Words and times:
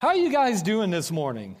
How 0.00 0.08
are 0.08 0.16
you 0.16 0.32
guys 0.32 0.62
doing 0.62 0.90
this 0.90 1.10
morning? 1.10 1.56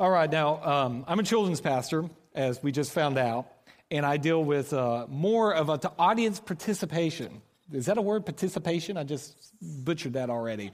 All 0.00 0.10
right, 0.10 0.28
now, 0.28 0.60
um, 0.64 1.04
I'm 1.06 1.20
a 1.20 1.22
children's 1.22 1.60
pastor, 1.60 2.10
as 2.34 2.60
we 2.64 2.72
just 2.72 2.90
found 2.90 3.16
out, 3.16 3.46
and 3.92 4.04
I 4.04 4.16
deal 4.16 4.42
with 4.42 4.72
uh, 4.72 5.06
more 5.08 5.54
of 5.54 5.68
an 5.68 5.78
audience 6.00 6.40
participation. 6.40 7.40
Is 7.70 7.86
that 7.86 7.96
a 7.96 8.02
word, 8.02 8.26
participation? 8.26 8.96
I 8.96 9.04
just 9.04 9.36
butchered 9.62 10.14
that 10.14 10.30
already. 10.30 10.72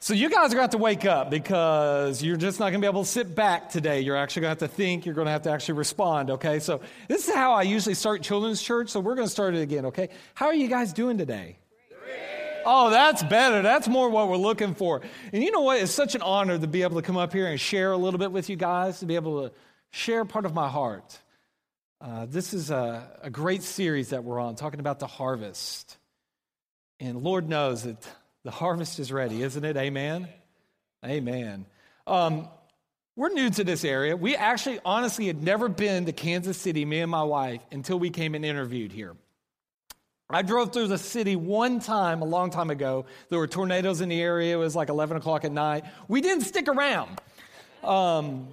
So, 0.00 0.14
you 0.14 0.30
guys 0.30 0.54
are 0.54 0.56
going 0.56 0.56
to 0.56 0.60
have 0.62 0.70
to 0.70 0.78
wake 0.78 1.04
up 1.04 1.28
because 1.30 2.22
you're 2.22 2.38
just 2.38 2.58
not 2.58 2.70
going 2.70 2.80
to 2.80 2.86
be 2.86 2.90
able 2.90 3.04
to 3.04 3.10
sit 3.10 3.34
back 3.34 3.68
today. 3.68 4.00
You're 4.00 4.16
actually 4.16 4.40
going 4.40 4.56
to 4.56 4.64
have 4.64 4.70
to 4.70 4.74
think. 4.74 5.04
You're 5.04 5.14
going 5.14 5.26
to 5.26 5.32
have 5.32 5.42
to 5.42 5.50
actually 5.50 5.74
respond, 5.74 6.30
okay? 6.30 6.60
So, 6.60 6.80
this 7.08 7.28
is 7.28 7.34
how 7.34 7.52
I 7.52 7.64
usually 7.64 7.94
start 7.94 8.22
children's 8.22 8.62
church. 8.62 8.88
So, 8.88 9.00
we're 9.00 9.16
going 9.16 9.26
to 9.28 9.32
start 9.32 9.54
it 9.54 9.60
again, 9.60 9.84
okay? 9.84 10.08
How 10.32 10.46
are 10.46 10.54
you 10.54 10.68
guys 10.68 10.94
doing 10.94 11.18
today? 11.18 11.58
Oh, 12.64 12.90
that's 12.90 13.22
better. 13.22 13.62
That's 13.62 13.88
more 13.88 14.08
what 14.08 14.28
we're 14.28 14.36
looking 14.36 14.74
for. 14.74 15.02
And 15.32 15.42
you 15.42 15.50
know 15.50 15.60
what? 15.60 15.80
It's 15.80 15.92
such 15.92 16.14
an 16.14 16.22
honor 16.22 16.58
to 16.58 16.66
be 16.66 16.82
able 16.82 16.96
to 16.96 17.02
come 17.02 17.16
up 17.16 17.32
here 17.32 17.46
and 17.46 17.60
share 17.60 17.92
a 17.92 17.96
little 17.96 18.18
bit 18.18 18.32
with 18.32 18.48
you 18.48 18.56
guys, 18.56 19.00
to 19.00 19.06
be 19.06 19.14
able 19.14 19.48
to 19.48 19.54
share 19.90 20.24
part 20.24 20.46
of 20.46 20.54
my 20.54 20.68
heart. 20.68 21.18
Uh, 22.00 22.26
this 22.26 22.52
is 22.52 22.70
a, 22.70 23.08
a 23.22 23.30
great 23.30 23.62
series 23.62 24.10
that 24.10 24.24
we're 24.24 24.40
on, 24.40 24.56
talking 24.56 24.80
about 24.80 24.98
the 24.98 25.06
harvest. 25.06 25.96
And 26.98 27.22
Lord 27.22 27.48
knows 27.48 27.84
that 27.84 27.96
the 28.44 28.50
harvest 28.50 28.98
is 28.98 29.12
ready, 29.12 29.42
isn't 29.42 29.64
it? 29.64 29.76
Amen? 29.76 30.28
Amen. 31.04 31.66
Um, 32.06 32.48
we're 33.14 33.28
new 33.28 33.50
to 33.50 33.64
this 33.64 33.84
area. 33.84 34.16
We 34.16 34.34
actually, 34.34 34.80
honestly, 34.84 35.26
had 35.26 35.42
never 35.42 35.68
been 35.68 36.06
to 36.06 36.12
Kansas 36.12 36.56
City, 36.56 36.84
me 36.84 37.00
and 37.00 37.10
my 37.10 37.22
wife, 37.22 37.60
until 37.70 37.98
we 37.98 38.10
came 38.10 38.34
and 38.34 38.44
interviewed 38.44 38.90
here. 38.90 39.14
I 40.32 40.42
drove 40.42 40.72
through 40.72 40.88
the 40.88 40.98
city 40.98 41.36
one 41.36 41.78
time 41.78 42.22
a 42.22 42.24
long 42.24 42.50
time 42.50 42.70
ago. 42.70 43.04
There 43.28 43.38
were 43.38 43.46
tornadoes 43.46 44.00
in 44.00 44.08
the 44.08 44.20
area. 44.20 44.54
It 44.54 44.58
was 44.58 44.74
like 44.74 44.88
11 44.88 45.18
o'clock 45.18 45.44
at 45.44 45.52
night. 45.52 45.84
We 46.08 46.20
didn't 46.20 46.44
stick 46.44 46.68
around. 46.68 47.20
Um, 47.82 48.48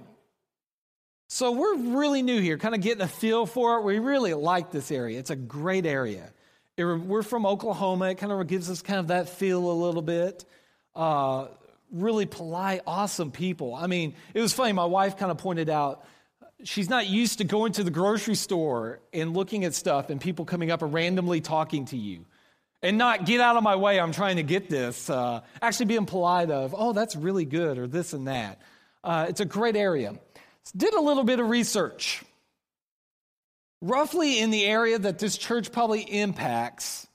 so 1.28 1.52
we're 1.52 1.76
really 1.96 2.22
new 2.22 2.40
here, 2.40 2.58
kind 2.58 2.74
of 2.74 2.80
getting 2.80 3.02
a 3.02 3.08
feel 3.08 3.46
for 3.46 3.78
it. 3.78 3.84
We 3.84 3.98
really 3.98 4.34
like 4.34 4.70
this 4.72 4.90
area. 4.90 5.18
It's 5.18 5.30
a 5.30 5.36
great 5.36 5.86
area. 5.86 6.32
It, 6.76 6.84
we're 6.84 7.22
from 7.22 7.46
Oklahoma. 7.46 8.10
It 8.10 8.18
kind 8.18 8.32
of 8.32 8.46
gives 8.46 8.68
us 8.68 8.82
kind 8.82 9.00
of 9.00 9.08
that 9.08 9.28
feel 9.28 9.70
a 9.70 9.72
little 9.72 10.02
bit. 10.02 10.44
Uh, 10.94 11.46
really 11.92 12.26
polite, 12.26 12.82
awesome 12.86 13.30
people. 13.30 13.74
I 13.74 13.86
mean, 13.86 14.14
it 14.34 14.40
was 14.40 14.52
funny. 14.52 14.72
My 14.72 14.84
wife 14.84 15.16
kind 15.16 15.30
of 15.30 15.38
pointed 15.38 15.70
out 15.70 16.04
she's 16.64 16.88
not 16.88 17.06
used 17.06 17.38
to 17.38 17.44
going 17.44 17.72
to 17.72 17.84
the 17.84 17.90
grocery 17.90 18.34
store 18.34 19.00
and 19.12 19.34
looking 19.34 19.64
at 19.64 19.74
stuff 19.74 20.10
and 20.10 20.20
people 20.20 20.44
coming 20.44 20.70
up 20.70 20.82
and 20.82 20.92
randomly 20.92 21.40
talking 21.40 21.84
to 21.86 21.96
you. 21.96 22.24
And 22.82 22.96
not 22.96 23.26
get 23.26 23.40
out 23.40 23.56
of 23.56 23.62
my 23.62 23.76
way 23.76 24.00
i'm 24.00 24.12
trying 24.12 24.36
to 24.36 24.42
get 24.42 24.70
this 24.70 25.10
uh, 25.10 25.42
actually 25.60 25.86
being 25.86 26.06
polite 26.06 26.50
of 26.50 26.74
oh 26.76 26.94
that's 26.94 27.14
really 27.14 27.44
good 27.44 27.76
or 27.78 27.86
this 27.86 28.14
and 28.14 28.26
that. 28.28 28.60
Uh, 29.04 29.26
it's 29.28 29.40
a 29.40 29.44
great 29.44 29.76
area. 29.76 30.14
Did 30.76 30.94
a 30.94 31.00
little 31.00 31.24
bit 31.24 31.40
of 31.40 31.48
research. 31.48 32.22
Roughly 33.82 34.38
in 34.38 34.50
the 34.50 34.64
area 34.64 34.98
that 34.98 35.18
this 35.18 35.38
church 35.38 35.72
probably 35.72 36.02
impacts 36.02 37.06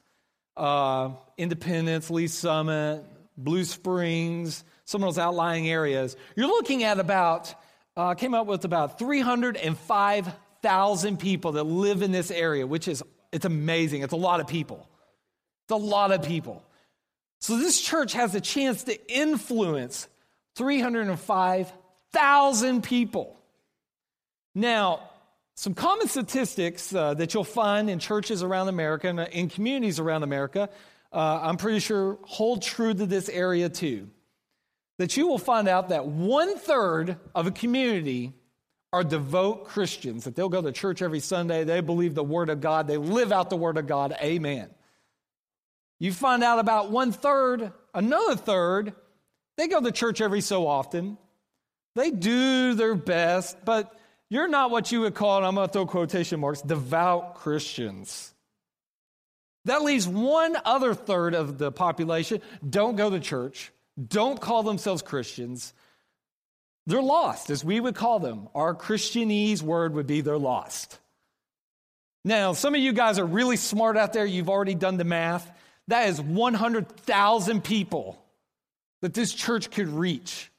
uh, 0.58 1.12
independence 1.38 2.10
lee 2.10 2.28
summit 2.28 3.04
blue 3.38 3.66
springs 3.66 4.64
some 4.86 5.04
of 5.04 5.08
those 5.08 5.18
outlying 5.18 5.68
areas 5.68 6.16
you're 6.36 6.48
looking 6.48 6.84
at 6.84 7.00
about 7.00 7.54
uh, 7.98 8.14
came 8.14 8.34
up 8.34 8.48
with 8.48 8.64
about 8.66 9.00
305,000 9.00 11.20
people 11.20 11.54
that 11.54 11.64
live 11.64 12.02
in 12.02 12.12
this 12.12 12.30
area, 12.32 12.68
which 12.68 12.88
is 12.88 13.04
it's 13.32 13.46
amazing. 13.46 14.02
It's 14.02 14.14
a 14.14 14.18
lot 14.18 14.40
of 14.40 14.48
people. 14.48 14.88
It's 15.66 15.72
a 15.72 15.78
lot 15.78 16.12
of 16.12 16.24
people. 16.24 16.64
So 17.40 17.58
this 17.58 17.82
church 17.82 18.14
has 18.14 18.34
a 18.36 18.42
chance 18.42 18.84
to 18.84 19.12
influence 19.12 20.08
305,000 20.56 22.84
people. 22.84 23.36
Now, 24.54 25.00
some 25.56 25.74
common 25.74 26.08
statistics 26.08 26.94
uh, 26.94 27.16
that 27.16 27.34
you'll 27.34 27.44
find 27.44 27.90
in 27.90 27.98
churches 28.00 28.44
around 28.44 28.70
America 28.70 29.08
and 29.08 29.20
in 29.20 29.50
communities 29.50 30.00
around 30.00 30.24
America, 30.24 30.70
uh, 31.12 31.40
I'm 31.44 31.58
pretty 31.58 31.80
sure 31.80 32.18
hold 32.24 32.62
true 32.62 32.94
to 32.94 33.06
this 33.06 33.28
area 33.30 33.68
too 33.70 34.10
that 34.98 35.18
you 35.18 35.28
will 35.28 35.38
find 35.38 35.68
out 35.68 35.90
that 35.90 36.08
one 36.08 36.58
third 36.58 37.18
of 37.34 37.48
a 37.48 37.52
community 37.52 38.34
are 38.94 39.04
devout 39.04 39.66
Christians, 39.66 40.24
that 40.24 40.36
they'll 40.36 40.50
go 40.50 40.62
to 40.62 40.72
church 40.72 41.02
every 41.02 41.20
Sunday, 41.20 41.66
they 41.66 41.82
believe 41.82 42.16
the 42.16 42.24
Word 42.24 42.50
of 42.50 42.62
God, 42.62 42.88
they 42.88 42.98
live 42.98 43.32
out 43.32 43.50
the 43.50 43.58
Word 43.58 43.78
of 43.78 43.88
God. 43.88 44.16
Amen. 44.22 44.70
You 46.00 46.14
find 46.14 46.44
out 46.44 46.60
about 46.60 46.92
one 46.92 47.12
third, 47.12 47.74
another 47.94 48.36
third, 48.36 48.94
they 49.58 49.68
go 49.68 49.82
to 49.82 49.92
church 49.92 50.22
every 50.22 50.42
so 50.42 50.68
often. 50.68 51.18
They 51.96 52.12
do 52.12 52.74
their 52.74 52.96
best, 52.96 53.58
but 53.64 53.94
you're 54.30 54.48
not 54.48 54.72
what 54.72 54.92
you 54.92 55.02
would 55.02 55.16
call, 55.16 55.38
and 55.38 55.46
I'm 55.46 55.56
going 55.56 55.68
to 55.68 55.74
throw 55.74 55.86
quotation 55.86 56.40
marks, 56.40 56.62
devout 56.62 57.36
Christians. 57.36 58.34
That 59.66 59.82
leaves 59.82 60.08
one 60.08 60.58
other 60.64 60.94
third 60.94 61.34
of 61.34 61.58
the 61.58 61.72
population 61.72 62.42
don't 62.68 62.96
go 62.96 63.10
to 63.10 63.20
church 63.20 63.72
don't 64.04 64.40
call 64.40 64.64
themselves 64.64 65.02
Christians. 65.02 65.74
They're 66.88 67.02
lost, 67.02 67.50
as 67.50 67.64
we 67.64 67.80
would 67.80 67.96
call 67.96 68.20
them. 68.20 68.48
Our 68.54 68.76
Christianese 68.76 69.62
word 69.62 69.94
would 69.96 70.08
be 70.08 70.22
they're 70.22 70.38
lost. 70.38 71.00
Now, 72.24 72.54
some 72.54 72.76
of 72.76 72.82
you 72.82 72.94
guys 72.94 73.20
are 73.20 73.26
really 73.26 73.58
smart 73.58 73.98
out 73.98 74.14
there. 74.14 74.26
You've 74.26 74.50
already 74.50 74.76
done 74.76 74.98
the 74.98 75.04
math. 75.04 75.50
That 75.88 76.10
is 76.10 76.20
100,000 76.20 77.64
people 77.64 78.22
that 79.02 79.14
this 79.14 79.34
church 79.34 79.72
could 79.72 79.88
reach. 79.88 80.52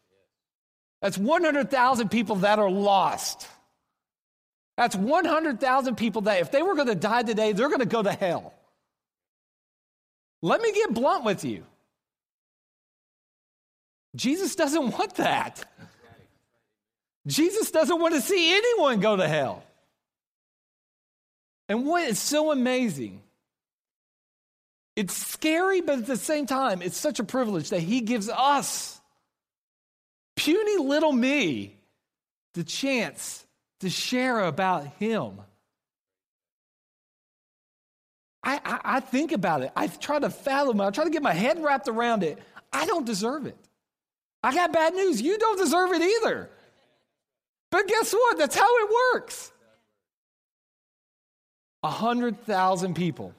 That's 1.03 1.19
100,000 1.19 2.09
people 2.09 2.37
that 2.37 2.59
are 2.59 2.71
lost. 2.71 3.49
That's 4.77 4.95
100,000 4.95 5.97
people 5.97 6.23
that 6.23 6.41
if 6.41 6.51
they 6.51 6.63
were 6.63 6.75
going 6.75 6.89
to 6.89 6.95
die 6.95 7.23
today, 7.23 7.53
they're 7.53 7.69
going 7.69 7.81
to 7.81 7.87
go 7.87 8.03
to 8.03 8.13
hell. 8.13 8.55
Let 10.43 10.61
me 10.61 10.73
get 10.73 10.95
blunt 10.95 11.25
with 11.25 11.45
you. 11.45 11.65
Jesus 14.16 14.56
doesn't 14.56 14.91
want 14.91 15.15
that. 15.16 15.65
Jesus 17.27 17.71
doesn't 17.71 18.00
want 18.00 18.15
to 18.15 18.21
see 18.21 18.56
anyone 18.56 19.00
go 19.00 19.16
to 19.16 19.28
hell. 19.28 19.62
And 21.69 21.84
what 21.84 22.04
is 22.09 22.19
so 22.19 22.53
amazing, 22.53 23.22
it's 24.94 25.15
scary, 25.15 25.81
but 25.81 25.99
at 25.99 26.06
the 26.06 26.16
same 26.16 26.47
time, 26.47 26.81
it's 26.81 26.97
such 26.97 27.19
a 27.19 27.25
privilege 27.25 27.71
that 27.71 27.81
He 27.81 28.00
gives 28.00 28.28
us, 28.28 29.00
puny 30.37 30.78
little 30.78 31.12
me, 31.12 31.76
the 32.55 32.65
chance 32.65 33.44
to 33.81 33.91
share 33.91 34.41
about 34.41 34.87
Him. 34.99 35.41
I, 38.44 38.60
I, 38.65 38.81
I 38.84 39.00
think 39.00 39.32
about 39.32 39.62
it. 39.62 39.72
I 39.75 39.88
try 39.88 40.21
to 40.21 40.31
fathom 40.31 40.81
it. 40.81 40.84
I 40.84 40.91
try 40.91 41.03
to 41.03 41.10
get 41.10 41.22
my 41.22 41.34
head 41.34 41.60
wrapped 41.60 41.88
around 41.88 42.22
it. 42.22 42.38
I 42.72 42.87
don't 42.87 43.05
deserve 43.05 43.47
it. 43.47 43.59
I 44.43 44.55
got 44.55 44.73
bad 44.73 44.95
news. 44.95 45.21
You 45.21 45.39
don't 45.39 45.59
deserve 45.59 45.93
it 45.93 46.03
either. 46.03 46.51
But 47.71 47.89
guess 47.89 48.13
what? 48.13 48.39
That's 48.39 48.57
how 48.57 48.77
it 48.85 48.91
works. 49.15 49.53
A 51.83 51.91
hundred 51.91 52.45
thousand 52.45 52.95
people. 52.95 53.35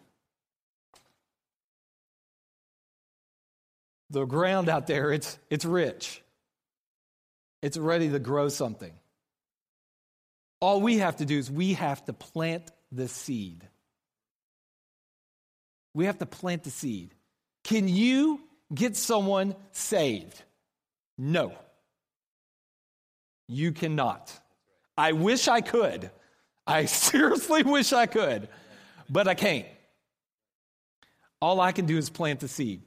The 4.09 4.25
ground 4.25 4.69
out 4.69 4.87
there, 4.87 5.11
it's, 5.11 5.37
it's 5.49 5.65
rich. 5.65 6.21
It's 7.61 7.77
ready 7.77 8.09
to 8.09 8.19
grow 8.19 8.49
something. 8.49 8.93
All 10.59 10.81
we 10.81 10.99
have 10.99 11.17
to 11.17 11.25
do 11.25 11.37
is 11.37 11.51
we 11.51 11.73
have 11.73 12.03
to 12.05 12.13
plant 12.13 12.71
the 12.91 13.07
seed. 13.07 13.67
We 15.93 16.05
have 16.05 16.19
to 16.19 16.25
plant 16.25 16.63
the 16.63 16.69
seed. 16.69 17.13
Can 17.63 17.87
you 17.87 18.39
get 18.73 18.95
someone 18.95 19.55
saved? 19.71 20.41
No. 21.17 21.53
You 23.47 23.71
cannot. 23.71 24.31
I 24.97 25.13
wish 25.13 25.47
I 25.47 25.61
could. 25.61 26.11
I 26.65 26.85
seriously 26.85 27.63
wish 27.63 27.93
I 27.93 28.05
could, 28.05 28.49
but 29.09 29.27
I 29.27 29.33
can't. 29.33 29.67
All 31.41 31.59
I 31.59 31.71
can 31.71 31.85
do 31.85 31.97
is 31.97 32.09
plant 32.09 32.39
the 32.39 32.47
seed. 32.47 32.81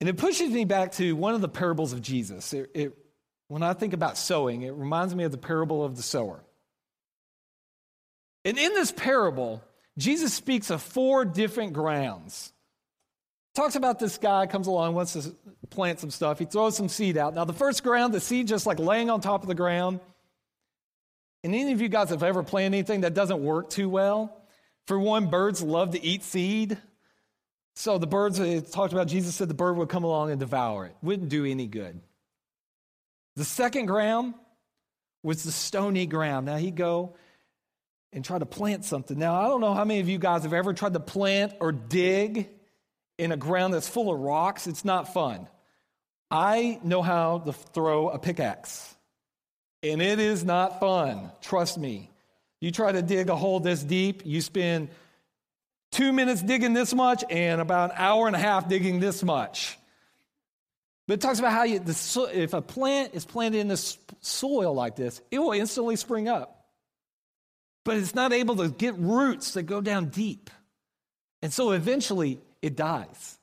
And 0.00 0.08
it 0.08 0.16
pushes 0.16 0.50
me 0.50 0.64
back 0.64 0.92
to 0.92 1.14
one 1.14 1.34
of 1.34 1.40
the 1.40 1.48
parables 1.48 1.92
of 1.92 2.00
Jesus. 2.00 2.52
It, 2.52 2.70
it, 2.74 2.98
when 3.48 3.62
I 3.62 3.72
think 3.72 3.92
about 3.94 4.16
sowing, 4.16 4.62
it 4.62 4.72
reminds 4.72 5.14
me 5.14 5.24
of 5.24 5.32
the 5.32 5.38
parable 5.38 5.84
of 5.84 5.96
the 5.96 6.02
sower. 6.02 6.44
And 8.44 8.56
in 8.56 8.74
this 8.74 8.92
parable, 8.92 9.62
Jesus 9.98 10.32
speaks 10.32 10.70
of 10.70 10.80
four 10.80 11.24
different 11.24 11.72
grounds 11.72 12.52
talks 13.54 13.74
about 13.74 13.98
this 13.98 14.18
guy 14.18 14.46
comes 14.46 14.66
along, 14.66 14.94
wants 14.94 15.14
to 15.14 15.34
plant 15.70 16.00
some 16.00 16.10
stuff. 16.10 16.38
He 16.38 16.44
throws 16.44 16.76
some 16.76 16.88
seed 16.88 17.16
out. 17.16 17.34
Now, 17.34 17.44
the 17.44 17.52
first 17.52 17.82
ground, 17.82 18.14
the 18.14 18.20
seed 18.20 18.46
just 18.46 18.66
like 18.66 18.78
laying 18.78 19.10
on 19.10 19.20
top 19.20 19.42
of 19.42 19.48
the 19.48 19.54
ground. 19.54 20.00
And 21.44 21.54
any 21.54 21.72
of 21.72 21.80
you 21.80 21.88
guys 21.88 22.10
have 22.10 22.22
ever 22.22 22.42
planted 22.42 22.76
anything 22.76 23.02
that 23.02 23.14
doesn't 23.14 23.42
work 23.42 23.70
too 23.70 23.88
well? 23.88 24.36
For 24.86 24.98
one, 24.98 25.26
birds 25.26 25.62
love 25.62 25.92
to 25.92 26.02
eat 26.02 26.24
seed. 26.24 26.78
So 27.76 27.98
the 27.98 28.06
birds, 28.06 28.40
it 28.40 28.72
talked 28.72 28.92
about, 28.92 29.06
Jesus 29.06 29.36
said 29.36 29.48
the 29.48 29.54
bird 29.54 29.76
would 29.76 29.88
come 29.88 30.02
along 30.02 30.30
and 30.30 30.40
devour 30.40 30.86
it. 30.86 30.96
Wouldn't 31.02 31.28
do 31.28 31.44
any 31.44 31.66
good. 31.66 32.00
The 33.36 33.44
second 33.44 33.86
ground 33.86 34.34
was 35.22 35.44
the 35.44 35.52
stony 35.52 36.06
ground. 36.06 36.46
Now 36.46 36.56
he'd 36.56 36.74
go 36.74 37.16
and 38.12 38.24
try 38.24 38.38
to 38.38 38.46
plant 38.46 38.84
something. 38.84 39.18
Now, 39.18 39.40
I 39.40 39.46
don't 39.46 39.60
know 39.60 39.74
how 39.74 39.84
many 39.84 40.00
of 40.00 40.08
you 40.08 40.18
guys 40.18 40.42
have 40.42 40.54
ever 40.54 40.72
tried 40.72 40.94
to 40.94 41.00
plant 41.00 41.52
or 41.60 41.70
dig 41.70 42.48
in 43.18 43.32
a 43.32 43.36
ground 43.36 43.74
that's 43.74 43.88
full 43.88 44.12
of 44.12 44.20
rocks. 44.20 44.66
It's 44.66 44.84
not 44.84 45.12
fun. 45.12 45.48
I 46.30 46.80
know 46.82 47.02
how 47.02 47.40
to 47.40 47.52
throw 47.52 48.08
a 48.08 48.18
pickaxe, 48.18 48.94
and 49.82 50.00
it 50.00 50.18
is 50.18 50.44
not 50.44 50.80
fun. 50.80 51.30
Trust 51.40 51.78
me. 51.78 52.10
You 52.60 52.70
try 52.70 52.92
to 52.92 53.02
dig 53.02 53.28
a 53.28 53.36
hole 53.36 53.60
this 53.60 53.82
deep, 53.82 54.22
you 54.24 54.40
spend 54.40 54.88
two 55.92 56.12
minutes 56.12 56.42
digging 56.42 56.74
this 56.74 56.92
much 56.92 57.24
and 57.30 57.60
about 57.60 57.90
an 57.90 57.96
hour 57.98 58.26
and 58.26 58.36
a 58.36 58.38
half 58.38 58.68
digging 58.68 59.00
this 59.00 59.22
much. 59.22 59.78
But 61.06 61.14
it 61.14 61.20
talks 61.22 61.38
about 61.38 61.52
how 61.52 61.62
you, 61.62 61.78
the, 61.78 62.30
if 62.34 62.52
a 62.52 62.60
plant 62.60 63.14
is 63.14 63.24
planted 63.24 63.58
in 63.58 63.68
the 63.68 63.96
soil 64.20 64.74
like 64.74 64.96
this, 64.96 65.22
it 65.30 65.38
will 65.38 65.52
instantly 65.52 65.96
spring 65.96 66.28
up. 66.28 66.66
But 67.84 67.96
it's 67.96 68.14
not 68.14 68.32
able 68.34 68.56
to 68.56 68.68
get 68.68 68.94
roots 68.98 69.52
that 69.52 69.62
go 69.62 69.80
down 69.80 70.10
deep. 70.10 70.50
And 71.40 71.50
so 71.50 71.70
eventually 71.70 72.40
it 72.62 72.76
dies. 72.76 73.38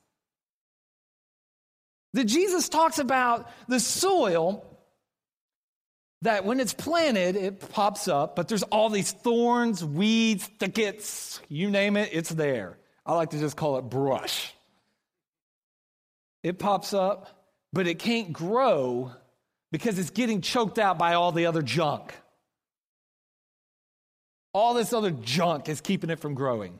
That 2.14 2.24
Jesus 2.24 2.68
talks 2.68 2.98
about 2.98 3.50
the 3.68 3.80
soil 3.80 4.64
that 6.22 6.44
when 6.44 6.60
it's 6.60 6.72
planted, 6.74 7.36
it 7.36 7.72
pops 7.72 8.08
up, 8.08 8.36
but 8.36 8.48
there's 8.48 8.62
all 8.64 8.88
these 8.88 9.12
thorns, 9.12 9.84
weeds, 9.84 10.46
thickets, 10.58 11.40
you 11.48 11.70
name 11.70 11.96
it, 11.96 12.10
it's 12.12 12.30
there. 12.30 12.78
I 13.04 13.14
like 13.14 13.30
to 13.30 13.38
just 13.38 13.56
call 13.56 13.78
it 13.78 13.82
brush. 13.82 14.52
It 16.42 16.58
pops 16.58 16.94
up, 16.94 17.44
but 17.72 17.86
it 17.86 17.98
can't 17.98 18.32
grow 18.32 19.12
because 19.70 19.98
it's 19.98 20.10
getting 20.10 20.40
choked 20.40 20.78
out 20.78 20.98
by 20.98 21.14
all 21.14 21.32
the 21.32 21.46
other 21.46 21.62
junk. 21.62 22.14
All 24.52 24.72
this 24.72 24.92
other 24.92 25.10
junk 25.10 25.68
is 25.68 25.80
keeping 25.80 26.08
it 26.08 26.18
from 26.18 26.34
growing. 26.34 26.78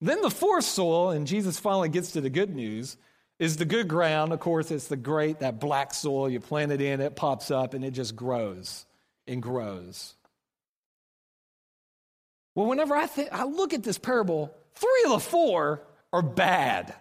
Then 0.00 0.20
the 0.20 0.30
fourth 0.30 0.64
soil, 0.64 1.10
and 1.10 1.26
Jesus 1.26 1.58
finally 1.58 1.88
gets 1.88 2.12
to 2.12 2.20
the 2.20 2.30
good 2.30 2.54
news, 2.54 2.96
is 3.38 3.56
the 3.56 3.64
good 3.64 3.88
ground. 3.88 4.32
Of 4.32 4.40
course, 4.40 4.70
it's 4.70 4.88
the 4.88 4.96
great, 4.96 5.40
that 5.40 5.60
black 5.60 5.94
soil. 5.94 6.28
You 6.28 6.40
plant 6.40 6.72
it 6.72 6.80
in, 6.80 7.00
it 7.00 7.16
pops 7.16 7.50
up, 7.50 7.74
and 7.74 7.84
it 7.84 7.92
just 7.92 8.14
grows 8.14 8.86
and 9.26 9.42
grows. 9.42 10.14
Well, 12.54 12.66
whenever 12.66 12.94
I, 12.94 13.06
think, 13.06 13.30
I 13.32 13.44
look 13.44 13.74
at 13.74 13.82
this 13.82 13.98
parable, 13.98 14.54
three 14.74 15.02
of 15.06 15.10
the 15.12 15.20
four 15.20 15.82
are 16.12 16.22
bad. 16.22 16.94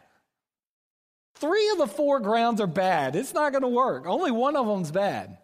Three 1.36 1.70
of 1.72 1.78
the 1.78 1.88
four 1.88 2.20
grounds 2.20 2.62
are 2.62 2.68
bad. 2.68 3.16
It's 3.16 3.34
not 3.34 3.52
going 3.52 3.64
to 3.64 3.68
work. 3.68 4.06
Only 4.08 4.32
one 4.32 4.56
of 4.56 4.66
them's 4.66 4.92
bad. 4.92 5.38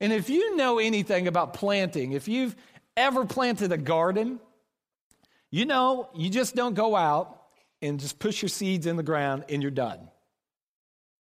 And 0.00 0.12
if 0.12 0.30
you 0.30 0.56
know 0.56 0.78
anything 0.78 1.28
about 1.28 1.54
planting, 1.54 2.12
if 2.12 2.26
you've 2.26 2.56
ever 2.96 3.24
planted 3.24 3.70
a 3.70 3.76
garden, 3.76 4.40
you 5.52 5.66
know 5.66 6.08
you 6.16 6.30
just 6.30 6.56
don't 6.56 6.74
go 6.74 6.96
out 6.96 7.40
and 7.80 8.00
just 8.00 8.18
push 8.18 8.42
your 8.42 8.48
seeds 8.48 8.86
in 8.86 8.96
the 8.96 9.02
ground 9.02 9.44
and 9.48 9.62
you're 9.62 9.70
done. 9.70 10.08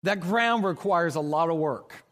That 0.04 0.20
ground 0.20 0.64
requires 0.66 1.16
a 1.16 1.22
lot 1.22 1.50
of 1.50 1.58
work. 1.58 2.04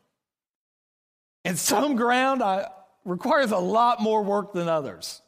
And 1.43 1.57
some 1.57 1.95
ground 1.95 2.41
uh, 2.41 2.69
requires 3.05 3.51
a 3.51 3.57
lot 3.57 4.01
more 4.01 4.23
work 4.23 4.53
than 4.53 4.67
others. 4.67 5.21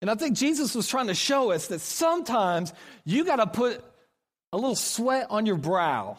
And 0.00 0.10
I 0.10 0.16
think 0.16 0.36
Jesus 0.36 0.74
was 0.74 0.88
trying 0.88 1.06
to 1.06 1.14
show 1.14 1.52
us 1.52 1.68
that 1.68 1.80
sometimes 1.80 2.72
you 3.04 3.24
got 3.24 3.36
to 3.36 3.46
put 3.46 3.82
a 4.52 4.56
little 4.56 4.76
sweat 4.76 5.28
on 5.30 5.46
your 5.46 5.56
brow 5.56 6.18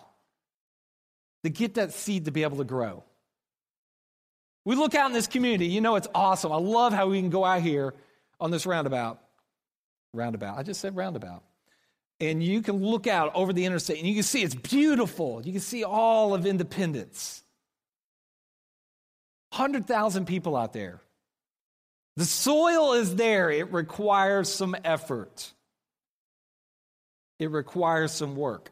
to 1.44 1.50
get 1.50 1.76
that 1.76 1.94
seed 1.94 2.26
to 2.26 2.32
be 2.32 2.44
able 2.44 2.58
to 2.58 2.64
grow. 2.64 3.04
We 4.66 4.76
look 4.76 4.96
out 4.96 5.08
in 5.08 5.14
this 5.14 5.28
community, 5.28 5.68
you 5.68 5.82
know, 5.82 5.96
it's 5.96 6.08
awesome. 6.16 6.52
I 6.52 6.58
love 6.58 6.92
how 6.92 7.08
we 7.08 7.20
can 7.22 7.30
go 7.30 7.46
out 7.46 7.62
here 7.62 7.94
on 8.40 8.50
this 8.50 8.66
roundabout. 8.66 9.22
Roundabout. 10.16 10.58
I 10.58 10.64
just 10.64 10.82
said 10.82 10.96
roundabout 10.96 11.44
and 12.20 12.42
you 12.42 12.62
can 12.62 12.78
look 12.78 13.08
out 13.08 13.32
over 13.36 13.52
the 13.52 13.66
interstate 13.66 14.00
and 14.00 14.08
you 14.08 14.14
can 14.14 14.24
see 14.24 14.42
it's 14.42 14.56
beautiful. 14.56 15.42
You 15.44 15.52
can 15.52 15.62
see 15.62 15.84
all 15.84 16.34
of 16.34 16.46
Independence. 16.46 17.44
100,000 19.52 20.26
people 20.26 20.56
out 20.56 20.74
there. 20.74 21.02
The 22.18 22.26
soil 22.26 22.94
is 22.94 23.16
there, 23.16 23.50
it 23.52 23.74
requires 23.74 24.52
some 24.52 24.76
effort, 24.86 25.52
it 27.40 27.52
requires 27.52 28.14
some 28.14 28.38
work. 28.38 28.72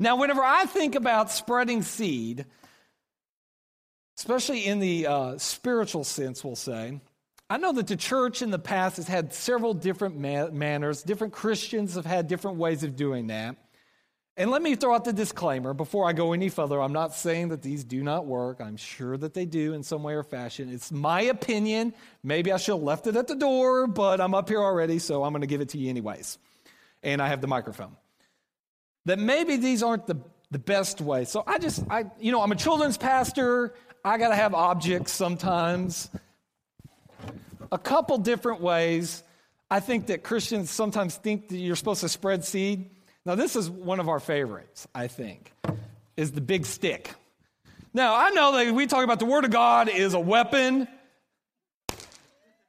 Now, 0.00 0.16
whenever 0.16 0.42
I 0.42 0.64
think 0.64 0.94
about 0.94 1.30
spreading 1.30 1.82
seed, 1.82 2.46
especially 4.18 4.64
in 4.64 4.78
the 4.78 5.06
uh, 5.06 5.38
spiritual 5.38 6.04
sense, 6.04 6.42
we'll 6.42 6.56
say, 6.56 7.00
I 7.48 7.58
know 7.58 7.72
that 7.72 7.86
the 7.86 7.96
church 7.96 8.42
in 8.42 8.50
the 8.50 8.58
past 8.58 8.96
has 8.96 9.06
had 9.06 9.32
several 9.32 9.72
different 9.72 10.18
ma- 10.18 10.48
manners. 10.50 11.02
Different 11.02 11.32
Christians 11.32 11.94
have 11.94 12.06
had 12.06 12.26
different 12.26 12.56
ways 12.56 12.82
of 12.82 12.96
doing 12.96 13.28
that. 13.28 13.56
And 14.36 14.50
let 14.50 14.60
me 14.60 14.74
throw 14.74 14.94
out 14.94 15.04
the 15.04 15.12
disclaimer 15.12 15.72
before 15.72 16.06
I 16.06 16.12
go 16.12 16.32
any 16.32 16.50
further. 16.50 16.82
I'm 16.82 16.92
not 16.92 17.14
saying 17.14 17.48
that 17.48 17.62
these 17.62 17.84
do 17.84 18.02
not 18.02 18.26
work. 18.26 18.60
I'm 18.60 18.76
sure 18.76 19.16
that 19.16 19.32
they 19.32 19.46
do 19.46 19.72
in 19.72 19.82
some 19.82 20.02
way 20.02 20.14
or 20.14 20.24
fashion. 20.24 20.70
It's 20.70 20.92
my 20.92 21.22
opinion. 21.22 21.94
Maybe 22.22 22.52
I 22.52 22.58
should 22.58 22.74
have 22.74 22.82
left 22.82 23.06
it 23.06 23.16
at 23.16 23.28
the 23.28 23.36
door, 23.36 23.86
but 23.86 24.20
I'm 24.20 24.34
up 24.34 24.48
here 24.48 24.60
already, 24.60 24.98
so 24.98 25.24
I'm 25.24 25.32
going 25.32 25.40
to 25.40 25.46
give 25.46 25.62
it 25.62 25.70
to 25.70 25.78
you 25.78 25.88
anyways. 25.88 26.36
And 27.02 27.22
I 27.22 27.28
have 27.28 27.40
the 27.40 27.46
microphone. 27.46 27.96
That 29.06 29.18
maybe 29.18 29.56
these 29.56 29.82
aren't 29.82 30.06
the, 30.06 30.16
the 30.50 30.58
best 30.58 31.00
way. 31.00 31.24
So 31.24 31.42
I 31.46 31.58
just, 31.58 31.84
I, 31.88 32.04
you 32.18 32.32
know, 32.32 32.42
I'm 32.42 32.52
a 32.52 32.56
children's 32.56 32.98
pastor. 32.98 33.72
I 34.04 34.18
got 34.18 34.30
to 34.30 34.34
have 34.36 34.52
objects 34.52 35.12
sometimes 35.12 36.10
a 37.72 37.78
couple 37.78 38.18
different 38.18 38.60
ways. 38.60 39.22
I 39.70 39.80
think 39.80 40.06
that 40.06 40.22
Christians 40.22 40.70
sometimes 40.70 41.16
think 41.16 41.48
that 41.48 41.56
you're 41.56 41.76
supposed 41.76 42.00
to 42.02 42.08
spread 42.08 42.44
seed. 42.44 42.90
Now, 43.24 43.34
this 43.34 43.56
is 43.56 43.68
one 43.68 43.98
of 43.98 44.08
our 44.08 44.20
favorites, 44.20 44.86
I 44.94 45.08
think, 45.08 45.52
is 46.16 46.32
the 46.32 46.40
big 46.40 46.64
stick. 46.64 47.12
Now, 47.92 48.14
I 48.14 48.30
know 48.30 48.52
that 48.56 48.72
we 48.72 48.86
talk 48.86 49.02
about 49.02 49.18
the 49.18 49.26
Word 49.26 49.44
of 49.44 49.50
God 49.50 49.88
is 49.88 50.14
a 50.14 50.20
weapon. 50.20 50.86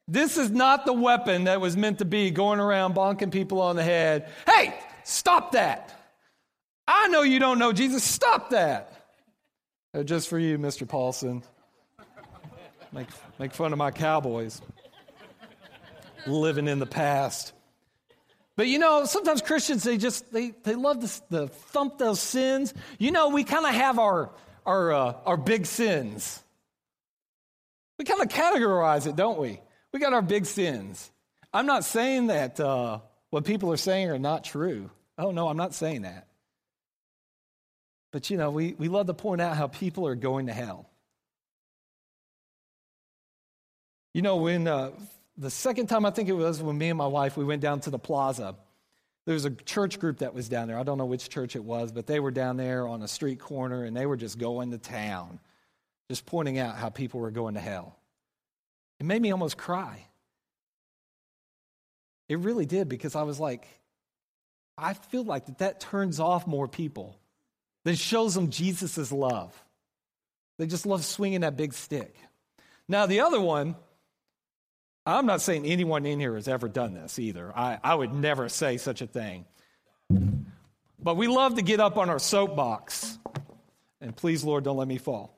This 0.08 0.38
is 0.38 0.50
not 0.50 0.86
the 0.86 0.94
weapon 0.94 1.44
that 1.44 1.62
was 1.62 1.78
meant 1.78 2.00
to 2.00 2.06
be 2.06 2.32
going 2.32 2.60
around 2.60 2.96
bonking 2.96 3.32
people 3.32 3.62
on 3.62 3.76
the 3.76 3.84
head. 3.84 4.30
Hey, 4.48 4.74
stop 5.04 5.52
that. 5.52 5.94
I 6.88 7.10
know 7.10 7.22
you 7.22 7.40
don't 7.40 7.60
know 7.60 7.74
Jesus. 7.74 8.04
Stop 8.04 8.52
that. 8.52 8.94
Uh, 9.94 10.04
just 10.04 10.30
for 10.30 10.40
you, 10.40 10.58
Mr. 10.58 10.88
Paulson. 10.88 11.44
Make, 12.94 13.08
make 13.38 13.54
fun 13.54 13.74
of 13.74 13.78
my 13.78 13.92
cowboys 13.92 14.62
living 16.28 16.68
in 16.68 16.80
the 16.80 16.86
past. 16.86 17.54
But 18.56 18.68
you 18.68 18.80
know, 18.80 19.06
sometimes 19.06 19.42
Christians 19.42 19.84
they 19.84 19.98
just 19.98 20.32
they 20.34 20.52
they 20.64 20.76
love 20.76 21.02
to, 21.30 21.48
thump 21.48 21.98
those 21.98 22.20
sins. 22.20 22.74
You 22.98 23.12
know, 23.12 23.30
we 23.30 23.44
kind 23.44 23.66
of 23.66 23.74
have 23.74 24.00
our 24.00 24.32
our 24.66 24.92
uh, 24.92 25.14
our 25.26 25.38
big 25.38 25.66
sins. 25.66 26.42
We 28.00 28.06
kind 28.06 28.22
of 28.22 28.28
categorize 28.30 29.08
it, 29.08 29.16
don't 29.16 29.40
we? 29.40 29.60
We 29.94 30.00
got 30.00 30.14
our 30.14 30.22
big 30.22 30.46
sins. 30.46 31.12
I'm 31.54 31.66
not 31.66 31.86
saying 31.86 32.28
that 32.28 32.60
uh, 32.60 33.00
what 33.30 33.46
people 33.46 33.72
are 33.72 33.78
saying 33.78 34.10
are 34.10 34.20
not 34.20 34.44
true. 34.44 34.90
Oh 35.18 35.32
no, 35.32 35.48
I'm 35.48 35.58
not 35.58 35.74
saying 35.74 36.04
that. 36.04 36.28
But 38.12 38.30
you 38.30 38.38
know, 38.38 38.52
we, 38.52 38.74
we 38.78 38.88
love 38.88 39.08
to 39.08 39.14
point 39.14 39.42
out 39.42 39.58
how 39.58 39.68
people 39.68 40.08
are 40.08 40.16
going 40.16 40.48
to 40.48 40.54
hell. 40.54 40.90
You 44.14 44.22
know, 44.22 44.38
when 44.38 44.68
uh, 44.68 44.92
the 45.38 45.50
second 45.50 45.88
time 45.88 46.06
I 46.06 46.12
think 46.12 46.30
it 46.30 46.34
was 46.34 46.62
when 46.62 46.78
me 46.78 46.90
and 46.90 46.98
my 46.98 47.08
wife 47.08 47.38
we 47.38 47.46
went 47.46 47.62
down 47.62 47.80
to 47.82 47.90
the 47.90 48.00
plaza. 48.00 48.56
There 49.26 49.34
was 49.34 49.46
a 49.46 49.52
church 49.52 50.00
group 50.00 50.20
that 50.20 50.34
was 50.34 50.48
down 50.48 50.70
there. 50.70 50.80
I 50.80 50.84
don't 50.84 50.98
know 50.98 51.06
which 51.06 51.30
church 51.30 51.56
it 51.56 51.64
was, 51.64 51.92
but 51.92 52.08
they 52.08 52.20
were 52.20 52.32
down 52.32 52.56
there 52.56 52.88
on 52.88 53.02
a 53.02 53.08
street 53.08 53.40
corner 53.40 53.84
and 53.84 53.96
they 53.96 54.06
were 54.06 54.16
just 54.16 54.38
going 54.38 54.72
to 54.72 54.78
town, 54.78 55.40
just 56.10 56.26
pointing 56.26 56.58
out 56.58 56.78
how 56.78 56.90
people 56.90 57.20
were 57.20 57.32
going 57.32 57.56
to 57.56 57.60
hell. 57.60 57.98
It 59.00 59.06
made 59.06 59.22
me 59.22 59.32
almost 59.32 59.58
cry. 59.58 60.06
It 62.30 62.40
really 62.40 62.66
did 62.66 62.90
because 62.90 63.16
I 63.16 63.24
was 63.24 63.40
like, 63.40 63.68
I 64.78 64.94
feel 64.94 65.24
like 65.24 65.46
that, 65.46 65.58
that 65.60 65.80
turns 65.82 66.20
off 66.20 66.48
more 66.48 66.68
people. 66.68 67.18
than 67.84 67.96
shows 67.96 68.34
them 68.34 68.50
Jesus' 68.50 69.12
love. 69.12 69.54
They 70.58 70.68
just 70.68 70.86
love 70.86 71.06
swinging 71.06 71.42
that 71.42 71.56
big 71.56 71.74
stick. 71.74 72.16
Now, 72.88 73.06
the 73.06 73.20
other 73.22 73.40
one, 73.40 73.76
I'm 75.08 75.26
not 75.26 75.42
saying 75.42 75.66
anyone 75.66 76.06
in 76.06 76.20
here 76.20 76.36
has 76.36 76.48
ever 76.48 76.68
done 76.68 76.94
this 76.94 77.18
either. 77.18 77.52
I, 77.56 77.80
I 77.84 77.96
would 77.96 78.14
never 78.14 78.50
say 78.50 78.78
such 78.78 79.02
a 79.02 79.08
thing. 79.08 79.46
But 81.00 81.16
we 81.16 81.28
love 81.28 81.56
to 81.56 81.62
get 81.62 81.80
up 81.80 81.98
on 81.98 82.10
our 82.10 82.20
soapbox. 82.20 83.18
And 84.02 84.16
please, 84.16 84.44
Lord, 84.44 84.64
don't 84.64 84.78
let 84.78 84.88
me 84.88 84.98
fall. 84.98 85.34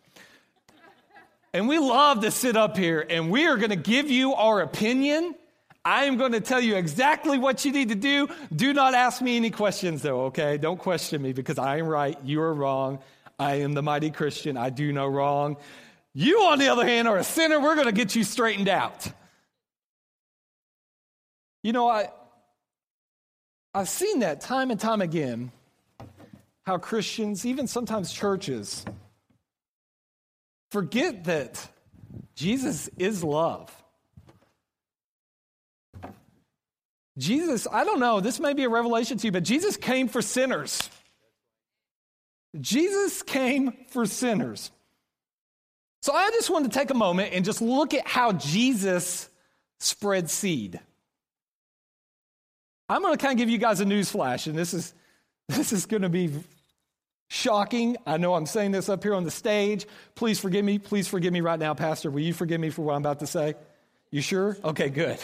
And 1.53 1.67
we 1.67 1.79
love 1.79 2.21
to 2.21 2.31
sit 2.31 2.55
up 2.55 2.77
here 2.77 3.05
and 3.09 3.31
we 3.31 3.47
are 3.47 3.57
going 3.57 3.69
to 3.69 3.75
give 3.75 4.09
you 4.09 4.33
our 4.33 4.61
opinion 4.61 5.35
I 5.83 6.05
am 6.05 6.17
going 6.17 6.33
to 6.33 6.41
tell 6.41 6.59
you 6.59 6.75
exactly 6.75 7.37
what 7.37 7.63
you 7.63 7.71
need 7.71 7.89
to 7.89 7.95
do. 7.95 8.27
Do 8.53 8.73
not 8.73 8.93
ask 8.93 9.21
me 9.21 9.37
any 9.37 9.49
questions, 9.49 10.01
though, 10.01 10.25
okay? 10.25 10.57
Don't 10.57 10.77
question 10.77 11.21
me 11.21 11.31
because 11.31 11.57
I 11.57 11.77
am 11.77 11.87
right. 11.87 12.17
You 12.23 12.41
are 12.41 12.53
wrong. 12.53 12.99
I 13.39 13.55
am 13.61 13.73
the 13.73 13.81
mighty 13.81 14.11
Christian. 14.11 14.57
I 14.57 14.69
do 14.69 14.91
no 14.91 15.07
wrong. 15.07 15.57
You, 16.13 16.41
on 16.41 16.59
the 16.59 16.67
other 16.67 16.85
hand, 16.85 17.07
are 17.07 17.17
a 17.17 17.23
sinner. 17.23 17.59
We're 17.61 17.75
going 17.75 17.87
to 17.87 17.93
get 17.93 18.13
you 18.13 18.25
straightened 18.25 18.67
out. 18.67 19.07
You 21.63 21.73
know, 21.73 21.87
I, 21.87 22.09
I've 23.73 23.89
seen 23.89 24.19
that 24.19 24.41
time 24.41 24.71
and 24.71 24.79
time 24.79 25.01
again 25.01 25.51
how 26.65 26.77
Christians, 26.77 27.45
even 27.45 27.67
sometimes 27.67 28.11
churches, 28.11 28.85
forget 30.71 31.25
that 31.25 31.67
Jesus 32.35 32.89
is 32.97 33.23
love. 33.23 33.71
Jesus, 37.17 37.67
I 37.69 37.83
don't 37.83 37.99
know, 37.99 38.21
this 38.21 38.39
may 38.39 38.53
be 38.53 38.63
a 38.63 38.69
revelation 38.69 39.17
to 39.17 39.27
you, 39.27 39.31
but 39.31 39.43
Jesus 39.43 39.75
came 39.75 40.07
for 40.07 40.21
sinners. 40.21 40.89
Jesus 42.59 43.21
came 43.21 43.73
for 43.89 44.05
sinners. 44.05 44.71
So 46.01 46.13
I 46.13 46.29
just 46.29 46.49
want 46.49 46.71
to 46.71 46.79
take 46.79 46.91
a 46.91 46.95
moment 46.95 47.33
and 47.33 47.43
just 47.43 47.61
look 47.61 47.93
at 47.93 48.07
how 48.07 48.31
Jesus 48.31 49.27
spread 49.79 50.29
seed. 50.29 50.79
I'm 52.89 53.03
going 53.03 53.15
to 53.15 53.21
kind 53.21 53.33
of 53.33 53.37
give 53.37 53.49
you 53.49 53.59
guys 53.59 53.79
a 53.79 53.85
news 53.85 54.09
flash, 54.09 54.47
and 54.47 54.57
this 54.57 54.73
is 54.73 54.93
this 55.47 55.71
is 55.71 55.85
going 55.85 56.01
to 56.01 56.09
be 56.09 56.31
shocking. 57.27 57.95
I 58.05 58.17
know 58.17 58.33
I'm 58.33 58.45
saying 58.45 58.71
this 58.71 58.89
up 58.89 59.03
here 59.03 59.13
on 59.13 59.23
the 59.23 59.31
stage. 59.31 59.85
Please 60.15 60.39
forgive 60.39 60.65
me. 60.65 60.79
Please 60.79 61.07
forgive 61.07 61.31
me 61.31 61.41
right 61.41 61.59
now, 61.59 61.73
Pastor. 61.73 62.09
Will 62.09 62.21
you 62.21 62.33
forgive 62.33 62.59
me 62.59 62.71
for 62.71 62.81
what 62.81 62.95
I'm 62.95 63.01
about 63.01 63.19
to 63.19 63.27
say? 63.27 63.53
You 64.11 64.21
sure? 64.21 64.57
Okay, 64.63 64.89
good. 64.89 65.19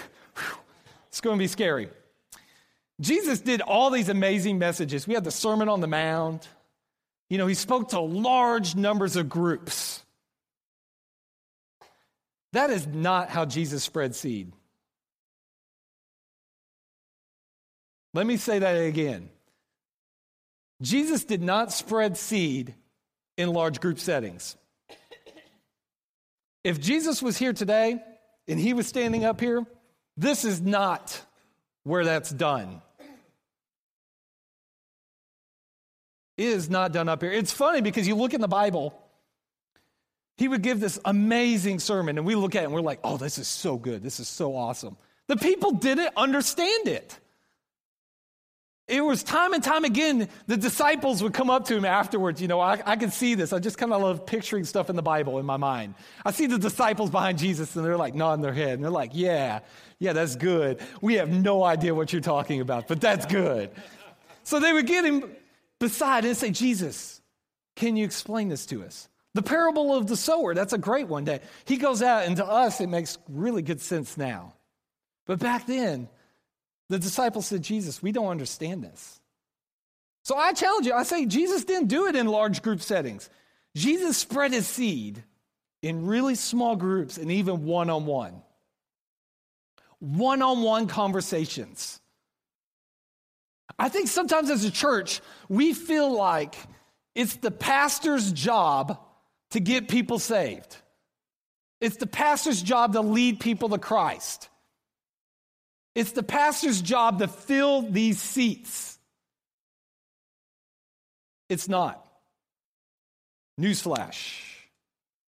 It's 1.07 1.21
going 1.21 1.37
to 1.37 1.39
be 1.39 1.47
scary. 1.47 1.89
Jesus 3.01 3.41
did 3.41 3.61
all 3.61 3.89
these 3.89 4.09
amazing 4.09 4.59
messages. 4.59 5.07
We 5.07 5.13
had 5.13 5.23
the 5.23 5.31
Sermon 5.31 5.69
on 5.69 5.81
the 5.81 5.87
Mount. 5.87 6.47
You 7.29 7.37
know, 7.37 7.47
he 7.47 7.55
spoke 7.55 7.89
to 7.89 7.99
large 7.99 8.75
numbers 8.75 9.15
of 9.15 9.27
groups. 9.27 10.03
That 12.53 12.69
is 12.69 12.85
not 12.87 13.29
how 13.29 13.45
Jesus 13.45 13.83
spread 13.83 14.15
seed. 14.15 14.53
Let 18.15 18.25
me 18.25 18.37
say 18.37 18.59
that 18.59 18.75
again. 18.75 19.29
Jesus 20.81 21.25
did 21.25 21.41
not 21.41 21.73
spread 21.73 22.15
seed 22.15 22.73
in 23.37 23.49
large 23.49 23.81
group 23.81 23.99
settings. 23.99 24.55
If 26.63 26.79
Jesus 26.79 27.21
was 27.21 27.37
here 27.37 27.51
today 27.51 28.01
and 28.47 28.57
he 28.57 28.73
was 28.73 28.87
standing 28.87 29.25
up 29.25 29.41
here, 29.41 29.65
this 30.15 30.45
is 30.45 30.61
not 30.61 31.21
where 31.83 32.05
that's 32.05 32.29
done. 32.29 32.81
It 36.37 36.47
is 36.47 36.69
not 36.69 36.93
done 36.93 37.09
up 37.09 37.21
here. 37.21 37.33
It's 37.33 37.51
funny 37.51 37.81
because 37.81 38.07
you 38.07 38.15
look 38.15 38.33
in 38.33 38.39
the 38.39 38.47
Bible, 38.47 38.97
he 40.37 40.47
would 40.47 40.61
give 40.61 40.79
this 40.79 40.99
amazing 41.03 41.79
sermon, 41.79 42.17
and 42.17 42.25
we 42.25 42.35
look 42.35 42.55
at 42.55 42.61
it 42.61 42.65
and 42.65 42.73
we're 42.73 42.79
like, 42.79 42.99
oh, 43.03 43.17
this 43.17 43.37
is 43.37 43.49
so 43.49 43.75
good. 43.75 44.03
This 44.03 44.21
is 44.21 44.29
so 44.29 44.55
awesome. 44.55 44.95
The 45.27 45.35
people 45.35 45.71
didn't 45.71 46.11
understand 46.15 46.87
it. 46.87 47.19
It 48.87 49.03
was 49.03 49.23
time 49.23 49.53
and 49.53 49.63
time 49.63 49.83
again, 49.83 50.29
the 50.45 50.57
disciples 50.57 51.23
would 51.23 51.33
come 51.33 51.49
up 51.49 51.65
to 51.65 51.75
him 51.75 51.85
afterwards. 51.85 52.39
You 52.39 52.47
know, 52.47 52.59
I, 52.59 52.79
I 52.85 52.95
can 52.97 53.09
see 53.09 53.33
this. 53.33 53.51
I 53.51 53.57
just 53.57 53.79
kind 53.79 53.91
of 53.91 53.99
love 53.99 54.27
picturing 54.27 54.63
stuff 54.63 54.91
in 54.91 54.95
the 54.95 55.01
Bible 55.01 55.39
in 55.39 55.45
my 55.45 55.57
mind. 55.57 55.95
I 56.23 56.31
see 56.31 56.45
the 56.45 56.59
disciples 56.59 57.09
behind 57.09 57.39
Jesus 57.39 57.75
and 57.75 57.83
they're 57.83 57.97
like 57.97 58.13
nodding 58.13 58.43
their 58.43 58.53
head 58.53 58.73
and 58.73 58.83
they're 58.83 58.91
like, 58.91 59.11
yeah, 59.13 59.61
yeah, 59.97 60.13
that's 60.13 60.35
good. 60.35 60.81
We 61.01 61.15
have 61.15 61.29
no 61.29 61.63
idea 61.63 61.95
what 61.95 62.13
you're 62.13 62.21
talking 62.21 62.61
about, 62.61 62.87
but 62.87 63.01
that's 63.01 63.25
good. 63.25 63.71
so 64.43 64.59
they 64.59 64.71
would 64.71 64.85
get 64.85 65.03
him 65.03 65.31
beside 65.79 66.23
and 66.25 66.37
say, 66.37 66.51
Jesus, 66.51 67.21
can 67.75 67.95
you 67.95 68.05
explain 68.05 68.49
this 68.49 68.67
to 68.67 68.83
us? 68.83 69.09
The 69.33 69.41
parable 69.41 69.95
of 69.95 70.07
the 70.07 70.15
sower, 70.15 70.53
that's 70.53 70.73
a 70.73 70.77
great 70.77 71.07
one 71.07 71.25
that 71.25 71.43
he 71.65 71.75
goes 71.75 72.01
out, 72.01 72.25
and 72.25 72.37
to 72.37 72.45
us, 72.45 72.79
it 72.79 72.87
makes 72.87 73.17
really 73.27 73.61
good 73.61 73.81
sense 73.81 74.15
now. 74.15 74.53
But 75.25 75.39
back 75.39 75.65
then, 75.67 76.07
the 76.89 76.99
disciples 76.99 77.47
said, 77.47 77.61
Jesus, 77.61 78.01
we 78.01 78.11
don't 78.11 78.27
understand 78.27 78.83
this. 78.83 79.19
So 80.23 80.35
I 80.35 80.53
challenge 80.53 80.87
you, 80.87 80.93
I 80.93 81.03
say, 81.03 81.25
Jesus 81.25 81.65
didn't 81.65 81.87
do 81.87 82.07
it 82.07 82.15
in 82.15 82.27
large 82.27 82.61
group 82.61 82.81
settings. 82.81 83.29
Jesus 83.75 84.17
spread 84.17 84.53
his 84.53 84.67
seed 84.67 85.23
in 85.81 86.07
really 86.07 86.35
small 86.35 86.75
groups 86.75 87.17
and 87.17 87.31
even 87.31 87.65
one 87.65 87.89
on 87.89 88.05
one. 88.05 88.41
One 89.99 90.41
on 90.41 90.61
one 90.63 90.87
conversations. 90.87 91.99
I 93.77 93.89
think 93.89 94.07
sometimes 94.07 94.49
as 94.49 94.63
a 94.63 94.71
church, 94.71 95.21
we 95.49 95.73
feel 95.73 96.11
like 96.11 96.55
it's 97.13 97.35
the 97.35 97.51
pastor's 97.51 98.31
job 98.31 98.99
to 99.51 99.59
get 99.59 99.87
people 99.87 100.19
saved. 100.19 100.75
It's 101.81 101.97
the 101.97 102.07
pastor's 102.07 102.61
job 102.61 102.93
to 102.93 103.01
lead 103.01 103.39
people 103.39 103.69
to 103.69 103.77
Christ. 103.77 104.49
It's 105.95 106.11
the 106.11 106.23
pastor's 106.23 106.81
job 106.81 107.19
to 107.19 107.27
fill 107.27 107.81
these 107.81 108.21
seats. 108.21 108.99
It's 111.49 111.69
not. 111.69 112.05
Newsflash. 113.59 114.41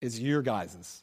is 0.01 0.21
your 0.21 0.43
guys's. 0.43 1.03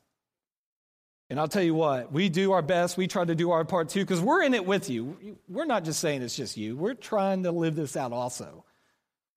And 1.29 1.39
I'll 1.39 1.47
tell 1.47 1.63
you 1.63 1.73
what, 1.73 2.11
we 2.11 2.27
do 2.27 2.51
our 2.51 2.61
best. 2.61 2.97
We 2.97 3.07
try 3.07 3.23
to 3.23 3.35
do 3.35 3.51
our 3.51 3.63
part 3.63 3.89
too, 3.89 4.01
because 4.01 4.19
we're 4.19 4.43
in 4.43 4.53
it 4.53 4.65
with 4.65 4.89
you. 4.89 5.37
We're 5.47 5.65
not 5.65 5.85
just 5.85 5.99
saying 5.99 6.23
it's 6.23 6.35
just 6.35 6.57
you, 6.57 6.75
we're 6.75 6.93
trying 6.93 7.43
to 7.43 7.51
live 7.51 7.75
this 7.75 7.95
out 7.95 8.11
also. 8.11 8.65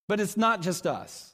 But 0.09 0.21
it's 0.21 0.37
not 0.37 0.61
just 0.61 0.87
us. 0.87 1.34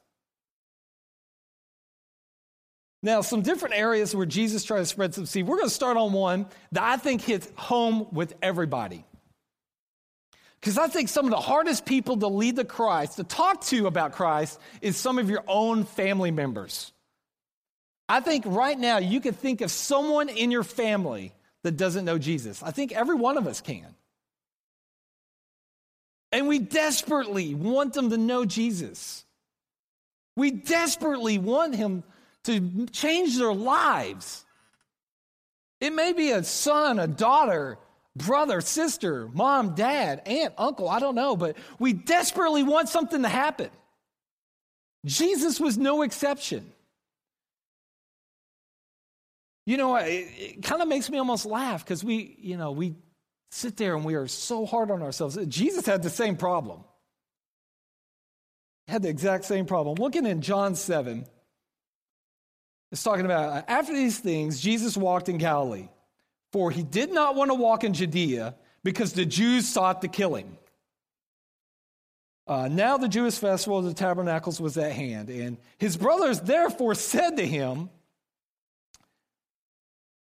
Now, 3.03 3.23
some 3.23 3.41
different 3.41 3.77
areas 3.77 4.15
where 4.15 4.27
Jesus 4.27 4.63
tried 4.63 4.81
to 4.81 4.87
spread 4.87 5.15
some 5.15 5.25
seed. 5.25 5.47
We're 5.47 5.57
going 5.57 5.69
to 5.69 5.75
start 5.75 5.97
on 5.97 6.13
one 6.13 6.47
that 6.73 6.83
I 6.83 6.97
think 6.99 7.23
hits 7.23 7.49
home 7.57 8.07
with 8.13 8.35
everybody. 8.43 9.05
Because 10.61 10.77
I 10.77 10.89
think 10.89 11.09
some 11.09 11.25
of 11.25 11.31
the 11.31 11.41
hardest 11.41 11.87
people 11.87 12.19
to 12.19 12.27
lead 12.27 12.57
to 12.57 12.65
Christ, 12.65 13.17
to 13.17 13.25
talk 13.25 13.63
to 13.67 13.87
about 13.87 14.13
Christ, 14.13 14.61
is 14.83 14.99
some 14.99 15.19
of 15.19 15.31
your 15.31 15.43
own 15.49 15.85
family 15.85 16.31
members. 16.31 16.93
I 18.07 18.21
think 18.21 18.45
right 18.47 18.79
now 18.79 18.99
you 18.99 19.21
could 19.21 19.37
think 19.37 19.63
of 19.63 19.71
someone 19.71 20.29
in 20.29 20.51
your 20.51 20.65
family 20.65 21.33
that 21.63 21.79
doesn't 21.79 22.05
know 22.05 22.19
Jesus. 22.19 22.63
I 22.63 22.73
think 22.73 22.93
every 22.93 23.15
one 23.15 23.39
of 23.39 23.47
us 23.47 23.63
can. 23.63 23.95
And 26.33 26.47
we 26.49 26.59
desperately 26.59 27.55
want 27.55 27.95
them 27.95 28.11
to 28.11 28.19
know 28.19 28.45
Jesus. 28.45 29.25
We 30.37 30.51
desperately 30.51 31.39
want 31.39 31.75
him 31.75 32.05
to 32.45 32.87
change 32.87 33.37
their 33.37 33.53
lives. 33.53 34.45
It 35.81 35.93
may 35.93 36.13
be 36.13 36.31
a 36.31 36.45
son, 36.45 36.99
a 36.99 37.07
daughter, 37.07 37.79
brother, 38.17 38.61
sister, 38.61 39.29
mom, 39.33 39.75
dad, 39.75 40.23
aunt, 40.27 40.55
uncle, 40.59 40.89
I 40.89 40.99
don't 40.99 41.15
know, 41.15 41.37
but 41.37 41.57
we 41.79 41.93
desperately 41.93 42.63
want 42.63 42.89
something 42.89 43.23
to 43.23 43.29
happen. 43.29 43.71
Jesus 45.05 45.59
was 45.59 45.79
no 45.79 46.03
exception. 46.03 46.71
You 49.67 49.77
know, 49.77 49.97
it, 49.97 50.29
it 50.37 50.63
kind 50.63 50.83
of 50.83 50.89
makes 50.89 51.09
me 51.09 51.19
almost 51.19 51.47
laugh 51.47 51.85
because 51.85 52.03
we, 52.03 52.37
you 52.41 52.57
know, 52.57 52.73
we 52.73 52.97
sit 53.51 53.77
there 53.77 53.95
and 53.95 54.05
we 54.05 54.15
are 54.15 54.27
so 54.27 54.67
hard 54.67 54.91
on 54.91 55.03
ourselves. 55.03 55.39
Jesus 55.47 55.87
had 55.87 56.03
the 56.03 56.11
same 56.11 56.37
problem. 56.37 56.85
Had 58.89 59.03
the 59.03 59.09
exact 59.09 59.45
same 59.45 59.67
problem. 59.67 59.97
Looking 59.97 60.27
in 60.27 60.43
John 60.43 60.75
7, 60.75 61.25
it's 62.93 63.03
talking 63.03 63.25
about 63.25 63.49
uh, 63.51 63.63
after 63.69 63.93
these 63.93 64.19
things, 64.19 64.61
Jesus 64.61 64.97
walked 64.97 65.29
in 65.29 65.39
Galilee, 65.39 65.89
for 66.53 66.71
he 66.71 66.83
did 66.83 67.13
not 67.13 67.37
want 67.37 67.51
to 67.51 67.55
walk 67.55 67.85
in 67.85 67.95
Judea 67.95 68.55
because 68.83 69.13
the 69.13 69.25
Jews 69.25 69.69
sought 69.69 70.03
to 70.03 70.09
kill 70.09 70.35
him. 70.35 70.57
Uh, 72.47 72.67
now 72.69 72.97
the 72.97 73.09
Jewish 73.09 73.39
festival 73.39 73.79
of 73.79 73.85
the 73.85 73.95
tabernacles 73.95 74.61
was 74.61 74.77
at 74.77 74.93
hand, 74.93 75.29
and 75.29 75.57
his 75.79 75.97
brothers 75.97 76.41
therefore 76.41 76.97
said 76.97 77.37
to 77.37 77.47
him, 77.47 77.91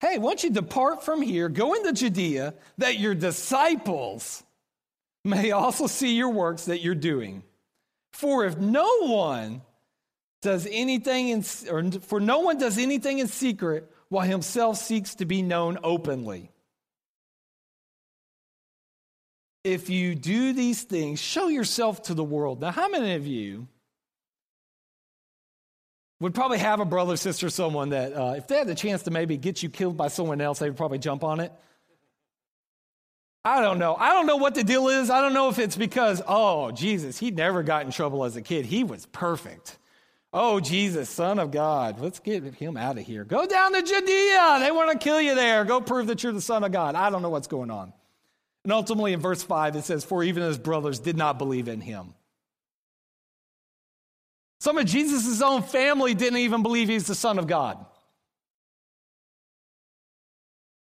Hey, 0.01 0.19
why 0.19 0.31
don't 0.31 0.45
you 0.45 0.51
depart 0.51 1.05
from 1.05 1.23
here, 1.23 1.49
go 1.49 1.75
into 1.75 1.93
Judea, 1.93 2.55
that 2.79 2.99
your 2.99 3.15
disciples 3.15 4.43
may 5.25 5.53
also 5.53 5.87
see 5.87 6.17
your 6.17 6.31
works 6.31 6.65
that 6.65 6.81
you're 6.81 6.97
doing. 6.97 7.45
For 8.13 8.45
if 8.45 8.59
no 8.59 9.07
one 9.07 9.63
does 10.43 10.69
anything 10.71 11.29
in, 11.29 11.45
or 11.71 11.91
for 12.03 12.21
no 12.21 12.41
one 12.41 12.59
does 12.59 12.77
anything 12.77 13.21
in 13.21 13.29
secret 13.29 13.91
while 14.09 14.27
himself 14.27 14.77
seeks 14.77 15.15
to 15.15 15.25
be 15.25 15.41
known 15.41 15.79
openly. 15.83 16.51
If 19.65 19.89
you 19.89 20.15
do 20.17 20.53
these 20.53 20.83
things, 20.83 21.21
show 21.21 21.49
yourself 21.49 22.03
to 22.03 22.15
the 22.15 22.25
world. 22.25 22.61
Now, 22.61 22.73
how 22.73 22.89
many 22.89 23.15
of 23.15 23.27
you 23.27 23.69
would 26.21 26.35
probably 26.35 26.59
have 26.59 26.81
a 26.81 26.85
brother, 26.85 27.17
sister, 27.17 27.49
someone 27.49 27.91
that 27.91 28.13
uh, 28.13 28.35
if 28.37 28.49
they 28.49 28.59
had 28.59 28.67
the 28.67 28.75
chance 28.75 29.05
to 29.05 29.11
maybe 29.13 29.37
get 29.37 29.63
you 29.63 29.71
killed 29.71 29.97
by 29.97 30.09
someone 30.09 30.41
else, 30.41 30.59
they 30.59 30.69
would 30.69 30.77
probably 30.77 30.99
jump 30.99 31.23
on 31.23 31.41
it? 31.41 31.53
I 33.45 33.61
don't 33.61 33.79
know. 33.79 33.95
I 33.95 34.11
don't 34.11 34.27
know 34.27 34.37
what 34.37 34.55
the 34.55 34.63
deal 34.63 34.89
is. 34.89 35.11
I 35.11 35.21
don't 35.21 35.35
know 35.35 35.49
if 35.49 35.59
it's 35.59 35.77
because, 35.77 36.23
oh, 36.27 36.71
Jesus, 36.73 37.19
he 37.19 37.31
never 37.31 37.63
got 37.63 37.87
in 37.87 37.93
trouble 37.93 38.25
as 38.25 38.37
a 38.37 38.43
kid. 38.43 38.67
He 38.67 38.85
was 38.85 39.07
perfect. 39.07 39.79
Oh, 40.35 40.61
Jesus, 40.61 41.11
Son 41.11 41.39
of 41.39 41.51
God, 41.51 42.01
let's 42.01 42.19
get 42.19 42.43
him 42.55 42.77
out 42.79 42.97
of 42.97 43.05
here. 43.05 43.23
Go 43.25 43.47
down 43.47 43.75
to 43.75 43.83
Judea. 43.83 44.59
They 44.61 44.71
want 44.71 44.91
to 44.91 44.99
kill 44.99 45.21
you 45.21 45.35
there. 45.35 45.65
Go 45.65 45.81
prove 45.81 46.07
that 46.07 46.23
you're 46.23 46.33
the 46.33 46.41
Son 46.41 46.65
of 46.65 46.73
God. 46.73 46.95
I 46.95 47.11
don't 47.11 47.21
know 47.21 47.29
what's 47.29 47.49
going 47.49 47.71
on. 47.71 47.93
And 48.65 48.73
ultimately, 48.73 49.13
in 49.13 49.21
verse 49.21 49.43
5, 49.43 49.77
it 49.77 49.85
says, 49.85 50.05
For 50.05 50.25
even 50.25 50.43
his 50.43 50.57
brothers 50.57 51.01
did 51.01 51.17
not 51.17 51.37
believe 51.37 51.69
in 51.69 51.81
him. 51.81 52.15
Some 54.61 54.79
of 54.79 54.87
Jesus' 54.87 55.43
own 55.43 55.63
family 55.63 56.15
didn't 56.15 56.39
even 56.39 56.63
believe 56.63 56.89
he's 56.89 57.07
the 57.07 57.15
Son 57.15 57.39
of 57.39 57.47
God. 57.47 57.85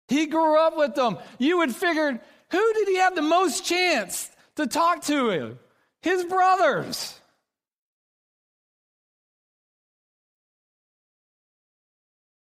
He 0.08 0.26
grew 0.26 0.58
up 0.58 0.76
with 0.76 0.94
them. 0.94 1.18
You 1.38 1.58
would 1.58 1.74
figure, 1.74 2.20
who 2.50 2.72
did 2.74 2.88
he 2.88 2.96
have 2.96 3.14
the 3.14 3.22
most 3.22 3.64
chance 3.64 4.30
to 4.56 4.66
talk 4.66 5.02
to 5.04 5.30
him? 5.30 5.58
His 6.02 6.24
brothers. 6.24 7.17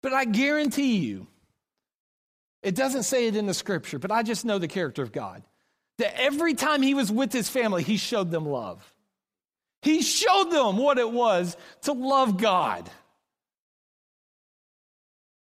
But 0.07 0.15
I 0.15 0.23
guarantee 0.23 0.99
you, 0.99 1.27
it 2.63 2.75
doesn't 2.75 3.03
say 3.03 3.27
it 3.27 3.35
in 3.35 3.45
the 3.45 3.53
scripture, 3.53 3.99
but 3.99 4.09
I 4.09 4.23
just 4.23 4.45
know 4.45 4.57
the 4.57 4.69
character 4.69 5.03
of 5.03 5.11
God. 5.11 5.43
That 5.97 6.17
every 6.17 6.53
time 6.53 6.81
he 6.81 6.93
was 6.93 7.11
with 7.11 7.33
his 7.33 7.49
family, 7.49 7.83
he 7.83 7.97
showed 7.97 8.31
them 8.31 8.45
love. 8.45 8.81
He 9.81 10.01
showed 10.01 10.45
them 10.45 10.77
what 10.77 10.97
it 10.97 11.11
was 11.11 11.57
to 11.81 11.91
love 11.91 12.37
God. 12.37 12.89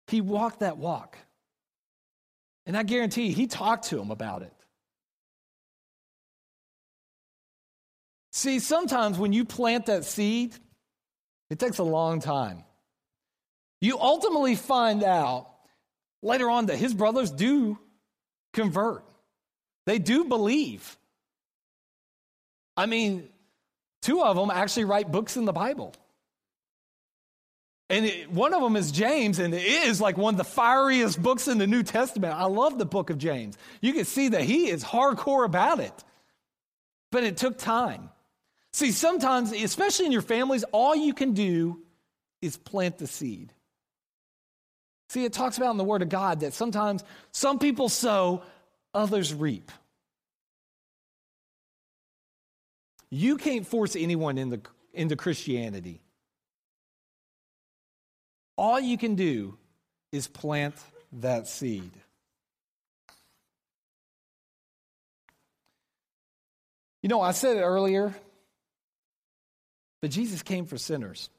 He 0.07 0.21
walked 0.21 0.61
that 0.61 0.77
walk. 0.77 1.17
And 2.65 2.77
I 2.77 2.83
guarantee 2.83 3.25
you, 3.25 3.35
he 3.35 3.47
talked 3.47 3.89
to 3.89 3.97
them 3.97 4.11
about 4.11 4.43
it. 4.43 4.53
See, 8.31 8.59
sometimes 8.59 9.19
when 9.19 9.33
you 9.33 9.43
plant 9.43 9.87
that 9.87 10.05
seed, 10.05 10.55
it 11.49 11.59
takes 11.59 11.79
a 11.79 11.83
long 11.83 12.21
time. 12.21 12.63
You 13.83 13.99
ultimately 13.99 14.55
find 14.55 15.03
out 15.03 15.49
later 16.21 16.49
on 16.49 16.67
that 16.67 16.77
his 16.77 16.93
brothers 16.93 17.29
do 17.29 17.77
convert, 18.53 19.03
they 19.85 19.99
do 19.99 20.23
believe. 20.23 20.97
I 22.77 22.85
mean, 22.85 23.27
two 24.01 24.23
of 24.23 24.37
them 24.37 24.49
actually 24.49 24.85
write 24.85 25.11
books 25.11 25.35
in 25.35 25.43
the 25.43 25.51
Bible. 25.51 25.93
And 27.89 28.05
it, 28.05 28.31
one 28.31 28.53
of 28.53 28.61
them 28.61 28.77
is 28.77 28.89
James, 28.89 29.37
and 29.37 29.53
it 29.53 29.61
is 29.61 29.99
like 29.99 30.15
one 30.15 30.35
of 30.35 30.37
the 30.37 30.45
fieriest 30.45 31.21
books 31.21 31.49
in 31.49 31.57
the 31.57 31.67
New 31.67 31.83
Testament. 31.83 32.33
I 32.33 32.45
love 32.45 32.77
the 32.77 32.85
book 32.85 33.09
of 33.09 33.17
James. 33.17 33.57
You 33.81 33.91
can 33.91 34.05
see 34.05 34.29
that 34.29 34.43
he 34.43 34.69
is 34.69 34.81
hardcore 34.81 35.43
about 35.43 35.81
it. 35.81 36.03
But 37.11 37.25
it 37.25 37.35
took 37.35 37.57
time. 37.57 38.11
See, 38.71 38.93
sometimes, 38.93 39.51
especially 39.51 40.05
in 40.05 40.13
your 40.13 40.21
families, 40.21 40.63
all 40.71 40.95
you 40.95 41.13
can 41.13 41.33
do 41.33 41.81
is 42.41 42.55
plant 42.55 42.97
the 42.97 43.07
seed. 43.07 43.51
See, 45.09 45.25
it 45.25 45.33
talks 45.33 45.57
about 45.57 45.71
in 45.71 45.77
the 45.77 45.83
Word 45.83 46.01
of 46.01 46.09
God 46.09 46.39
that 46.39 46.53
sometimes 46.53 47.03
some 47.31 47.59
people 47.59 47.89
sow, 47.89 48.43
others 48.93 49.33
reap. 49.33 49.71
You 53.09 53.37
can't 53.37 53.67
force 53.67 53.95
anyone 53.95 54.37
into, 54.39 54.61
into 54.91 55.15
Christianity. 55.15 56.01
All 58.57 58.79
you 58.79 58.97
can 58.97 59.15
do 59.15 59.57
is 60.11 60.27
plant 60.27 60.75
that 61.13 61.47
seed. 61.47 61.91
You 67.03 67.09
know, 67.09 67.21
I 67.21 67.31
said 67.31 67.57
it 67.57 67.61
earlier, 67.61 68.15
but 70.01 70.09
Jesus 70.09 70.41
came 70.41 70.65
for 70.65 70.77
sinners. 70.77 71.29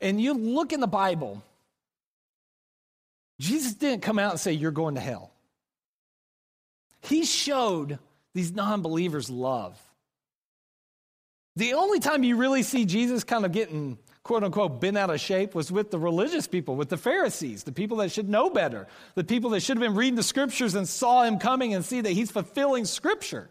And 0.00 0.20
you 0.20 0.34
look 0.34 0.72
in 0.72 0.80
the 0.80 0.86
Bible, 0.86 1.42
Jesus 3.40 3.72
didn't 3.72 4.02
come 4.02 4.18
out 4.18 4.32
and 4.32 4.38
say, 4.40 4.52
You're 4.52 4.70
going 4.70 4.96
to 4.96 5.00
hell. 5.00 5.32
He 7.00 7.24
showed 7.24 7.98
these 8.34 8.52
non 8.52 8.82
believers 8.82 9.30
love. 9.30 9.80
The 11.56 11.72
only 11.72 12.00
time 12.00 12.22
you 12.22 12.36
really 12.36 12.62
see 12.62 12.84
Jesus 12.84 13.24
kind 13.24 13.46
of 13.46 13.52
getting, 13.52 13.98
quote 14.22 14.44
unquote, 14.44 14.78
bent 14.80 14.98
out 14.98 15.08
of 15.08 15.20
shape 15.20 15.54
was 15.54 15.72
with 15.72 15.90
the 15.90 15.98
religious 15.98 16.46
people, 16.46 16.76
with 16.76 16.90
the 16.90 16.98
Pharisees, 16.98 17.64
the 17.64 17.72
people 17.72 17.96
that 17.98 18.12
should 18.12 18.28
know 18.28 18.50
better, 18.50 18.86
the 19.14 19.24
people 19.24 19.50
that 19.50 19.60
should 19.60 19.78
have 19.78 19.82
been 19.82 19.96
reading 19.96 20.16
the 20.16 20.22
scriptures 20.22 20.74
and 20.74 20.86
saw 20.86 21.22
him 21.24 21.38
coming 21.38 21.72
and 21.72 21.82
see 21.82 22.02
that 22.02 22.12
he's 22.12 22.30
fulfilling 22.30 22.84
scripture. 22.84 23.48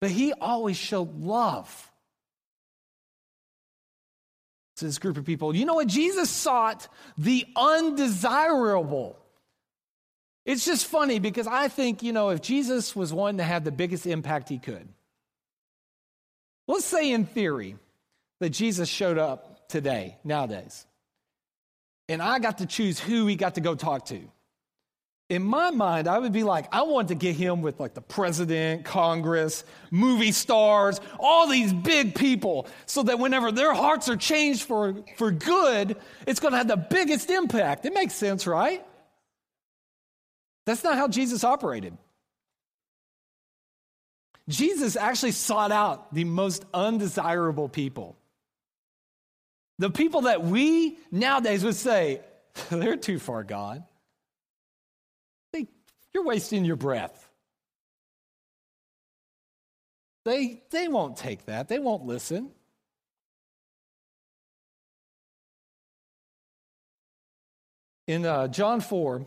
But 0.00 0.10
he 0.10 0.32
always 0.32 0.78
showed 0.78 1.20
love 1.20 1.90
to 4.78 4.84
this 4.84 4.98
group 4.98 5.16
of 5.16 5.24
people. 5.24 5.54
You 5.54 5.64
know 5.64 5.74
what? 5.74 5.88
Jesus 5.88 6.30
sought 6.30 6.88
the 7.16 7.46
undesirable. 7.56 9.18
It's 10.44 10.64
just 10.64 10.86
funny 10.86 11.18
because 11.18 11.46
I 11.46 11.68
think, 11.68 12.02
you 12.02 12.12
know, 12.12 12.30
if 12.30 12.40
Jesus 12.40 12.96
was 12.96 13.12
one 13.12 13.36
to 13.36 13.44
have 13.44 13.64
the 13.64 13.72
biggest 13.72 14.06
impact 14.06 14.48
he 14.48 14.58
could, 14.58 14.88
let's 16.66 16.86
say 16.86 17.12
in 17.12 17.26
theory 17.26 17.76
that 18.40 18.50
Jesus 18.50 18.88
showed 18.88 19.18
up 19.18 19.68
today, 19.68 20.16
nowadays, 20.24 20.86
and 22.08 22.22
I 22.22 22.38
got 22.38 22.58
to 22.58 22.66
choose 22.66 22.98
who 22.98 23.26
he 23.26 23.36
got 23.36 23.56
to 23.56 23.60
go 23.60 23.74
talk 23.74 24.06
to 24.06 24.20
in 25.30 25.42
my 25.42 25.70
mind, 25.70 26.08
I 26.08 26.18
would 26.18 26.32
be 26.32 26.42
like, 26.42 26.72
I 26.72 26.82
want 26.82 27.08
to 27.08 27.14
get 27.14 27.36
him 27.36 27.60
with 27.60 27.78
like 27.78 27.92
the 27.92 28.00
president, 28.00 28.86
Congress, 28.86 29.62
movie 29.90 30.32
stars, 30.32 31.00
all 31.20 31.46
these 31.46 31.72
big 31.72 32.14
people, 32.14 32.66
so 32.86 33.02
that 33.02 33.18
whenever 33.18 33.52
their 33.52 33.74
hearts 33.74 34.08
are 34.08 34.16
changed 34.16 34.62
for, 34.62 34.94
for 35.16 35.30
good, 35.30 35.96
it's 36.26 36.40
going 36.40 36.52
to 36.52 36.58
have 36.58 36.68
the 36.68 36.78
biggest 36.78 37.28
impact. 37.28 37.84
It 37.84 37.92
makes 37.92 38.14
sense, 38.14 38.46
right? 38.46 38.84
That's 40.64 40.82
not 40.82 40.96
how 40.96 41.08
Jesus 41.08 41.44
operated. 41.44 41.96
Jesus 44.48 44.96
actually 44.96 45.32
sought 45.32 45.72
out 45.72 46.14
the 46.14 46.24
most 46.24 46.64
undesirable 46.72 47.68
people. 47.68 48.16
The 49.78 49.90
people 49.90 50.22
that 50.22 50.42
we 50.42 50.96
nowadays 51.12 51.62
would 51.64 51.76
say, 51.76 52.22
they're 52.70 52.96
too 52.96 53.18
far 53.18 53.44
gone. 53.44 53.84
You're 56.14 56.24
wasting 56.24 56.64
your 56.64 56.76
breath. 56.76 57.28
They, 60.24 60.62
they 60.70 60.88
won't 60.88 61.16
take 61.16 61.46
that, 61.46 61.68
they 61.68 61.78
won't 61.78 62.04
listen. 62.04 62.50
In 68.06 68.24
uh, 68.24 68.48
John 68.48 68.80
4, 68.80 69.26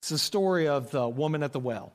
it's 0.00 0.08
the 0.10 0.18
story 0.18 0.68
of 0.68 0.92
the 0.92 1.08
woman 1.08 1.42
at 1.42 1.52
the 1.52 1.58
well. 1.58 1.92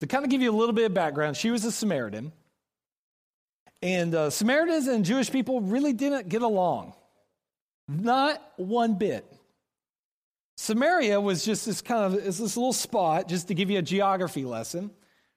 To 0.00 0.08
kind 0.08 0.24
of 0.24 0.30
give 0.30 0.42
you 0.42 0.50
a 0.50 0.56
little 0.56 0.72
bit 0.72 0.86
of 0.86 0.94
background, 0.94 1.36
she 1.36 1.52
was 1.52 1.64
a 1.64 1.70
Samaritan. 1.70 2.32
And 3.80 4.14
uh, 4.14 4.30
Samaritans 4.30 4.88
and 4.88 5.04
Jewish 5.04 5.30
people 5.30 5.60
really 5.60 5.92
didn't 5.92 6.28
get 6.28 6.42
along. 6.42 6.94
Not 7.88 8.40
one 8.56 8.94
bit. 8.94 9.24
Samaria 10.56 11.20
was 11.20 11.44
just 11.44 11.66
this 11.66 11.80
kind 11.80 12.04
of 12.04 12.24
this 12.24 12.40
little 12.40 12.72
spot, 12.72 13.28
just 13.28 13.48
to 13.48 13.54
give 13.54 13.70
you 13.70 13.78
a 13.78 13.82
geography 13.82 14.44
lesson, 14.44 14.90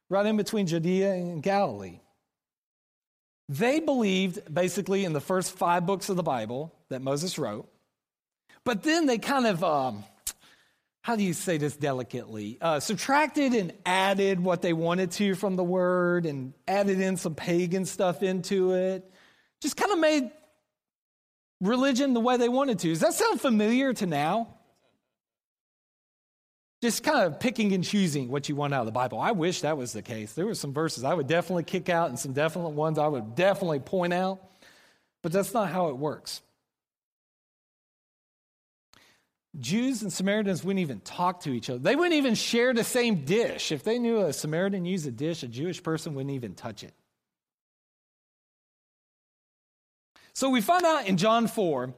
right 0.09 0.25
in 0.25 0.37
between 0.37 0.67
Judea 0.67 1.13
and 1.13 1.41
Galilee. 1.41 1.99
They 3.47 3.79
believed 3.79 4.53
basically 4.53 5.05
in 5.05 5.13
the 5.13 5.21
first 5.21 5.57
five 5.57 5.85
books 5.85 6.09
of 6.09 6.15
the 6.15 6.23
Bible 6.23 6.73
that 6.89 7.01
Moses 7.01 7.37
wrote, 7.37 7.69
but 8.63 8.83
then 8.83 9.05
they 9.05 9.17
kind 9.17 9.45
of, 9.45 9.63
um, 9.63 10.03
how 11.01 11.15
do 11.15 11.23
you 11.23 11.33
say 11.33 11.57
this 11.57 11.77
delicately, 11.77 12.57
uh, 12.59 12.79
subtracted 12.79 13.53
and 13.53 13.71
added 13.85 14.39
what 14.39 14.63
they 14.63 14.73
wanted 14.73 15.11
to 15.11 15.35
from 15.35 15.55
the 15.55 15.63
word 15.63 16.25
and 16.25 16.53
added 16.67 16.99
in 16.99 17.17
some 17.17 17.35
pagan 17.35 17.85
stuff 17.85 18.23
into 18.23 18.73
it. 18.73 19.09
Just 19.61 19.77
kind 19.77 19.91
of 19.91 19.99
made 19.99 20.31
religion 21.61 22.13
the 22.13 22.19
way 22.19 22.37
they 22.37 22.49
wanted 22.49 22.79
to. 22.79 22.89
Does 22.89 23.01
that 23.01 23.13
sound 23.13 23.39
familiar 23.39 23.93
to 23.93 24.07
now? 24.07 24.54
Just 26.85 27.03
kind 27.03 27.25
of 27.25 27.39
picking 27.39 27.73
and 27.73 27.83
choosing 27.83 28.29
what 28.29 28.47
you 28.47 28.55
want 28.55 28.73
out 28.73 28.81
of 28.81 28.85
the 28.85 28.91
Bible. 28.91 29.19
I 29.19 29.31
wish 29.31 29.61
that 29.61 29.75
was 29.75 29.91
the 29.91 30.03
case. 30.03 30.33
There 30.33 30.45
were 30.45 30.53
some 30.53 30.71
verses 30.71 31.03
I 31.03 31.13
would 31.13 31.25
definitely 31.25 31.63
kick 31.63 31.89
out 31.89 32.09
and 32.09 32.19
some 32.19 32.33
definite 32.33 32.69
ones 32.69 32.99
I 32.99 33.07
would 33.07 33.35
definitely 33.35 33.79
point 33.79 34.13
out, 34.13 34.39
but 35.23 35.31
that's 35.31 35.51
not 35.51 35.69
how 35.69 35.89
it 35.89 35.97
works. 35.97 36.41
Jews 39.59 40.03
and 40.03 40.13
Samaritans 40.13 40.63
wouldn't 40.63 40.81
even 40.81 40.99
talk 40.99 41.41
to 41.41 41.49
each 41.49 41.69
other. 41.69 41.79
They 41.79 41.95
wouldn't 41.95 42.13
even 42.13 42.35
share 42.35 42.73
the 42.73 42.83
same 42.83 43.25
dish. 43.25 43.71
If 43.71 43.83
they 43.83 43.97
knew 43.97 44.19
a 44.21 44.31
Samaritan 44.31 44.85
used 44.85 45.07
a 45.07 45.11
dish, 45.11 45.41
a 45.41 45.47
Jewish 45.47 45.81
person 45.81 46.13
wouldn't 46.13 46.35
even 46.35 46.53
touch 46.53 46.83
it. 46.83 46.93
So 50.33 50.49
we 50.49 50.61
find 50.61 50.85
out 50.85 51.07
in 51.07 51.17
John 51.17 51.47
4, 51.47 51.93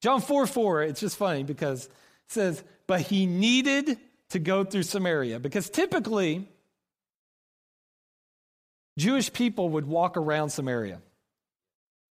John 0.00 0.20
4 0.20 0.46
4, 0.46 0.82
it's 0.84 1.00
just 1.00 1.16
funny 1.16 1.42
because 1.42 1.86
it 1.86 1.92
says, 2.28 2.64
but 2.86 3.00
he 3.00 3.26
needed 3.26 3.98
to 4.32 4.38
go 4.38 4.64
through 4.64 4.82
Samaria 4.82 5.38
because 5.38 5.70
typically 5.70 6.46
Jewish 8.98 9.32
people 9.32 9.70
would 9.70 9.86
walk 9.86 10.16
around 10.16 10.50
Samaria. 10.50 11.00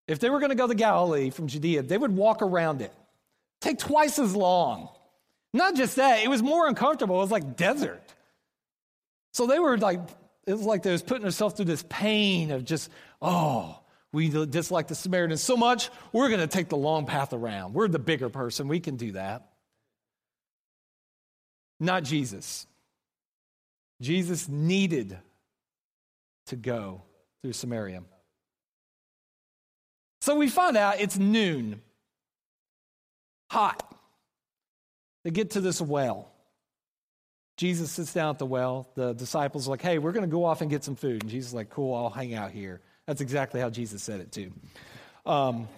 If 0.06 0.18
they 0.18 0.30
were 0.30 0.38
going 0.38 0.50
to 0.50 0.56
go 0.56 0.66
to 0.66 0.74
Galilee 0.74 1.30
from 1.30 1.46
Judea, 1.46 1.82
they 1.82 1.98
would 1.98 2.14
walk 2.14 2.42
around 2.42 2.82
it. 2.82 2.92
Take 3.60 3.78
twice 3.78 4.18
as 4.18 4.34
long. 4.34 4.88
Not 5.52 5.74
just 5.74 5.96
that, 5.96 6.22
it 6.22 6.28
was 6.28 6.42
more 6.42 6.68
uncomfortable. 6.68 7.16
It 7.16 7.22
was 7.22 7.30
like 7.30 7.56
desert. 7.56 8.02
So 9.32 9.46
they 9.46 9.58
were 9.58 9.76
like, 9.78 10.00
it 10.46 10.54
was 10.54 10.62
like 10.62 10.82
they 10.82 10.92
was 10.92 11.02
putting 11.02 11.22
themselves 11.22 11.54
through 11.54 11.66
this 11.66 11.84
pain 11.88 12.50
of 12.50 12.64
just, 12.64 12.90
oh, 13.20 13.78
we 14.12 14.28
dislike 14.28 14.88
the 14.88 14.94
Samaritans 14.94 15.42
so 15.42 15.56
much, 15.56 15.90
we're 16.12 16.28
going 16.28 16.40
to 16.40 16.48
take 16.48 16.68
the 16.68 16.76
long 16.76 17.06
path 17.06 17.32
around. 17.32 17.74
We're 17.74 17.88
the 17.88 17.98
bigger 17.98 18.28
person. 18.28 18.66
We 18.66 18.80
can 18.80 18.96
do 18.96 19.12
that. 19.12 19.49
Not 21.80 22.04
Jesus. 22.04 22.66
Jesus 24.00 24.48
needed 24.48 25.18
to 26.46 26.56
go 26.56 27.02
through 27.42 27.54
Samaria. 27.54 28.02
So 30.20 30.36
we 30.36 30.48
find 30.48 30.76
out 30.76 31.00
it's 31.00 31.18
noon, 31.18 31.80
hot. 33.50 33.82
They 35.24 35.30
get 35.30 35.50
to 35.52 35.60
this 35.60 35.80
well. 35.80 36.30
Jesus 37.56 37.90
sits 37.90 38.12
down 38.12 38.30
at 38.30 38.38
the 38.38 38.46
well. 38.46 38.88
The 38.94 39.12
disciples 39.12 39.66
are 39.66 39.70
like, 39.70 39.82
hey, 39.82 39.98
we're 39.98 40.12
going 40.12 40.24
to 40.24 40.30
go 40.30 40.44
off 40.44 40.60
and 40.60 40.70
get 40.70 40.84
some 40.84 40.96
food. 40.96 41.22
And 41.22 41.30
Jesus 41.30 41.50
is 41.50 41.54
like, 41.54 41.70
cool, 41.70 41.94
I'll 41.94 42.10
hang 42.10 42.34
out 42.34 42.52
here. 42.52 42.80
That's 43.06 43.20
exactly 43.20 43.60
how 43.60 43.70
Jesus 43.70 44.02
said 44.02 44.20
it, 44.20 44.32
too. 44.32 44.52
Um, 45.26 45.68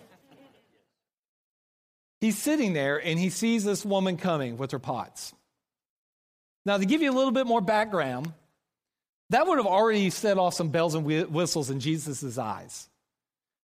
he's 2.21 2.39
sitting 2.39 2.73
there 2.73 3.05
and 3.05 3.19
he 3.19 3.31
sees 3.31 3.65
this 3.65 3.85
woman 3.85 4.17
coming 4.17 4.59
with 4.59 4.71
her 4.73 4.79
pots. 4.79 5.33
Now, 6.65 6.79
to 6.79 6.85
give 6.85 7.03
you 7.03 7.11
a 7.11 7.17
little 7.17 7.33
bit 7.33 7.47
more 7.47 7.61
background, 7.61 8.33
that 9.31 9.47
would 9.47 9.59
have 9.59 9.67
already 9.67 10.11
set 10.11 10.39
off 10.39 10.55
some 10.55 10.69
bells 10.69 10.95
and 10.95 11.05
whistles 11.05 11.71
in 11.71 11.81
Jesus' 11.81 12.39
eyes. 12.39 12.89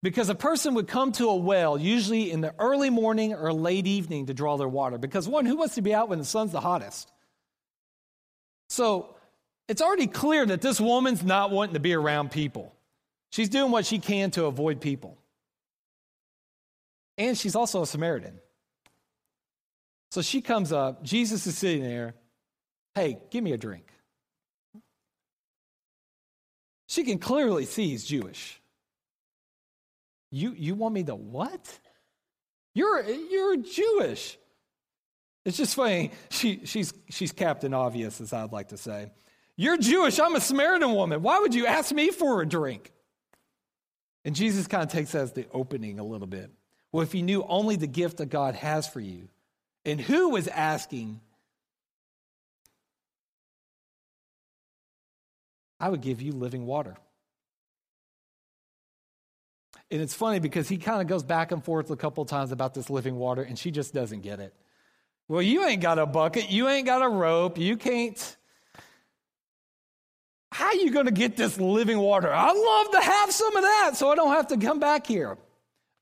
Because 0.04 0.30
a 0.30 0.36
person 0.36 0.76
would 0.76 0.88
come 0.88 1.12
to 1.14 1.30
a 1.30 1.36
well, 1.36 1.78
usually 1.78 2.32
in 2.32 2.42
the 2.42 2.54
early 2.60 2.90
morning 2.90 3.34
or 3.34 3.52
late 3.52 3.88
evening, 3.88 4.28
to 4.28 4.34
draw 4.34 4.58
their 4.58 4.68
water. 4.68 4.98
Because 4.98 5.28
one, 5.28 5.46
who 5.46 5.58
wants 5.58 5.76
to 5.76 5.82
be 5.82 5.94
out 5.94 6.10
when 6.10 6.20
the 6.20 6.26
sun's 6.26 6.52
the 6.52 6.62
hottest? 6.62 7.12
So 8.70 9.16
it's 9.68 9.82
already 9.82 10.08
clear 10.08 10.46
that 10.46 10.62
this 10.62 10.80
woman's 10.80 11.24
not 11.24 11.52
wanting 11.52 11.74
to 11.74 11.80
be 11.80 11.94
around 11.94 12.32
people. 12.32 12.74
She's 13.32 13.50
doing 13.50 13.72
what 13.72 13.86
she 13.86 14.00
can 14.00 14.32
to 14.32 14.46
avoid 14.46 14.80
people. 14.82 15.18
And 17.18 17.38
she's 17.38 17.56
also 17.56 17.82
a 17.82 17.88
Samaritan. 17.88 18.40
So 20.12 20.22
she 20.22 20.42
comes 20.42 20.72
up, 20.72 21.04
Jesus 21.04 21.46
is 21.48 21.58
sitting 21.58 21.84
there. 21.84 22.14
Hey, 22.98 23.20
give 23.30 23.44
me 23.44 23.52
a 23.52 23.60
drink. 23.60 23.86
She 26.88 27.04
can 27.04 27.20
clearly 27.20 27.66
see 27.66 27.90
he's 27.90 28.04
Jewish. 28.04 28.60
You, 30.32 30.56
you 30.58 30.74
want 30.74 30.96
me 30.96 31.04
to 31.04 31.14
what? 31.14 31.80
You're, 32.74 33.04
you're 33.04 33.58
Jewish. 33.58 34.40
It's 35.46 35.58
just 35.58 35.76
funny. 35.76 36.10
She, 36.32 36.62
she's, 36.66 36.92
she's 37.12 37.32
Captain 37.32 37.72
Obvious, 37.72 38.20
as 38.20 38.34
I'd 38.34 38.52
like 38.52 38.70
to 38.70 38.78
say. 38.78 39.12
You're 39.56 39.78
Jewish. 39.78 40.20
I'm 40.20 40.36
a 40.36 40.42
Samaritan 40.42 40.92
woman. 40.92 41.22
Why 41.22 41.38
would 41.38 41.54
you 41.54 41.68
ask 41.68 41.94
me 41.94 42.10
for 42.10 42.42
a 42.42 42.48
drink? 42.48 42.92
And 44.26 44.36
Jesus 44.36 44.66
kind 44.66 44.82
of 44.82 44.90
takes 44.90 45.12
that 45.12 45.22
as 45.22 45.34
the 45.34 45.46
opening 45.52 46.00
a 46.00 46.04
little 46.04 46.26
bit. 46.26 46.50
Well, 46.92 47.04
if 47.04 47.14
you 47.14 47.22
knew 47.22 47.46
only 47.48 47.76
the 47.76 47.86
gift 47.86 48.18
that 48.18 48.32
God 48.32 48.56
has 48.56 48.88
for 48.88 49.02
you, 49.02 49.30
and 49.86 50.02
who 50.02 50.30
was 50.30 50.48
asking, 50.48 51.22
I 55.80 55.90
would 55.90 56.02
give 56.02 56.22
you 56.22 56.32
living 56.32 56.66
water. 56.66 56.96
And 59.90 60.02
it's 60.02 60.13
funny 60.13 60.40
because 60.40 60.68
he 60.68 60.78
kind 60.78 61.02
of 61.02 61.08
goes 61.08 61.24
back 61.24 61.52
and 61.52 61.63
forth 61.63 61.90
a 61.92 61.96
couple 61.96 62.26
times 62.26 62.52
about 62.52 62.74
this 62.74 62.90
living 62.90 63.16
water, 63.16 63.42
and 63.42 63.58
she 63.58 63.72
just 63.72 63.94
doesn't 63.94 64.22
get 64.22 64.40
it. 64.40 64.54
Well, 65.30 65.42
you 65.42 65.66
ain't 65.66 65.82
got 65.82 66.00
a 66.00 66.06
bucket, 66.06 66.50
you 66.50 66.68
ain't 66.68 66.86
got 66.86 67.02
a 67.02 67.10
rope, 67.10 67.58
you 67.58 67.78
can't. 67.78 68.38
How 70.52 70.68
are 70.68 70.76
you 70.76 70.92
going 70.92 71.06
to 71.06 71.12
get 71.12 71.38
this 71.38 71.60
living 71.60 72.00
water? 72.00 72.34
I'd 72.34 72.56
love 72.56 72.92
to 72.94 73.02
have 73.02 73.32
some 73.32 73.56
of 73.56 73.63
that 73.63 73.92
so 73.96 74.10
I 74.10 74.16
don't 74.16 74.32
have 74.32 74.48
to 74.48 74.58
come 74.58 74.80
back 74.80 75.06
here. 75.06 75.38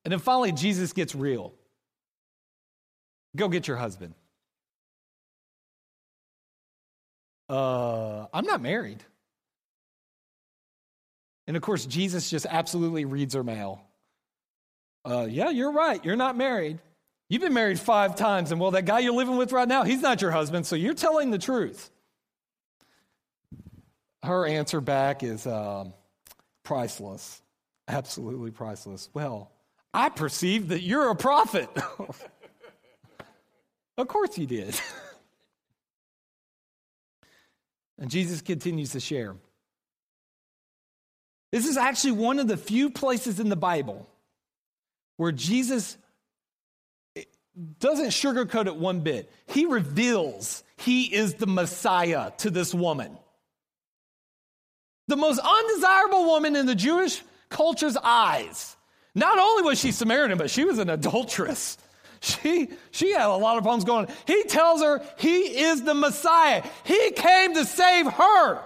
And 0.03 0.11
then 0.11 0.19
finally, 0.19 0.51
Jesus 0.51 0.93
gets 0.93 1.15
real. 1.15 1.53
Go 3.35 3.49
get 3.49 3.67
your 3.67 3.77
husband. 3.77 4.13
Uh, 7.49 8.27
I'm 8.33 8.45
not 8.45 8.61
married. 8.61 9.03
And 11.47 11.55
of 11.55 11.63
course, 11.63 11.85
Jesus 11.85 12.29
just 12.29 12.45
absolutely 12.49 13.05
reads 13.05 13.35
her 13.35 13.43
mail. 13.43 13.81
Uh, 15.03 15.27
yeah, 15.29 15.49
you're 15.49 15.71
right. 15.71 16.03
You're 16.03 16.15
not 16.15 16.35
married. 16.35 16.79
You've 17.29 17.41
been 17.41 17.53
married 17.53 17.79
five 17.79 18.15
times, 18.15 18.51
and 18.51 18.59
well, 18.59 18.71
that 18.71 18.85
guy 18.85 18.99
you're 18.99 19.13
living 19.13 19.37
with 19.37 19.51
right 19.51 19.67
now, 19.67 19.83
he's 19.83 20.01
not 20.01 20.21
your 20.21 20.31
husband, 20.31 20.67
so 20.67 20.75
you're 20.75 20.93
telling 20.93 21.31
the 21.31 21.39
truth. 21.39 21.89
Her 24.21 24.45
answer 24.45 24.81
back 24.81 25.23
is 25.23 25.47
um, 25.47 25.93
priceless, 26.63 27.41
absolutely 27.87 28.51
priceless. 28.51 29.09
Well, 29.13 29.51
I 29.93 30.09
perceive 30.09 30.69
that 30.69 30.81
you're 30.81 31.09
a 31.09 31.15
prophet. 31.15 31.69
of 33.97 34.07
course 34.07 34.37
you 34.37 34.45
did. 34.45 34.75
and 37.99 38.11
Jesus 38.11 38.41
continues 38.41 38.91
to 38.91 38.99
share. 38.99 39.35
This 41.55 41.67
is 41.67 41.77
actually 41.77 42.11
one 42.11 42.39
of 42.39 42.49
the 42.49 42.57
few 42.57 42.89
places 42.89 43.39
in 43.39 43.47
the 43.47 43.55
Bible 43.55 44.09
where 45.15 45.31
Jesus 45.31 45.95
doesn't 47.79 48.07
sugarcoat 48.07 48.67
it 48.67 48.75
one 48.75 48.99
bit. 48.99 49.31
He 49.47 49.65
reveals 49.65 50.65
he 50.75 51.03
is 51.15 51.35
the 51.35 51.47
Messiah 51.47 52.31
to 52.39 52.49
this 52.49 52.73
woman. 52.73 53.17
The 55.07 55.15
most 55.15 55.39
undesirable 55.39 56.25
woman 56.25 56.57
in 56.57 56.65
the 56.65 56.75
Jewish 56.75 57.23
culture's 57.47 57.95
eyes. 57.95 58.75
Not 59.13 59.39
only 59.39 59.63
was 59.63 59.79
she 59.79 59.93
Samaritan, 59.93 60.37
but 60.37 60.49
she 60.49 60.65
was 60.65 60.77
an 60.77 60.89
adulteress. 60.89 61.77
She, 62.19 62.67
she 62.91 63.13
had 63.13 63.27
a 63.27 63.37
lot 63.37 63.55
of 63.55 63.63
problems 63.63 63.85
going. 63.85 64.07
On. 64.07 64.13
He 64.27 64.43
tells 64.43 64.81
her 64.81 65.01
he 65.17 65.63
is 65.63 65.83
the 65.83 65.93
Messiah. 65.93 66.63
He 66.83 67.11
came 67.11 67.53
to 67.53 67.63
save 67.63 68.07
her. 68.07 68.61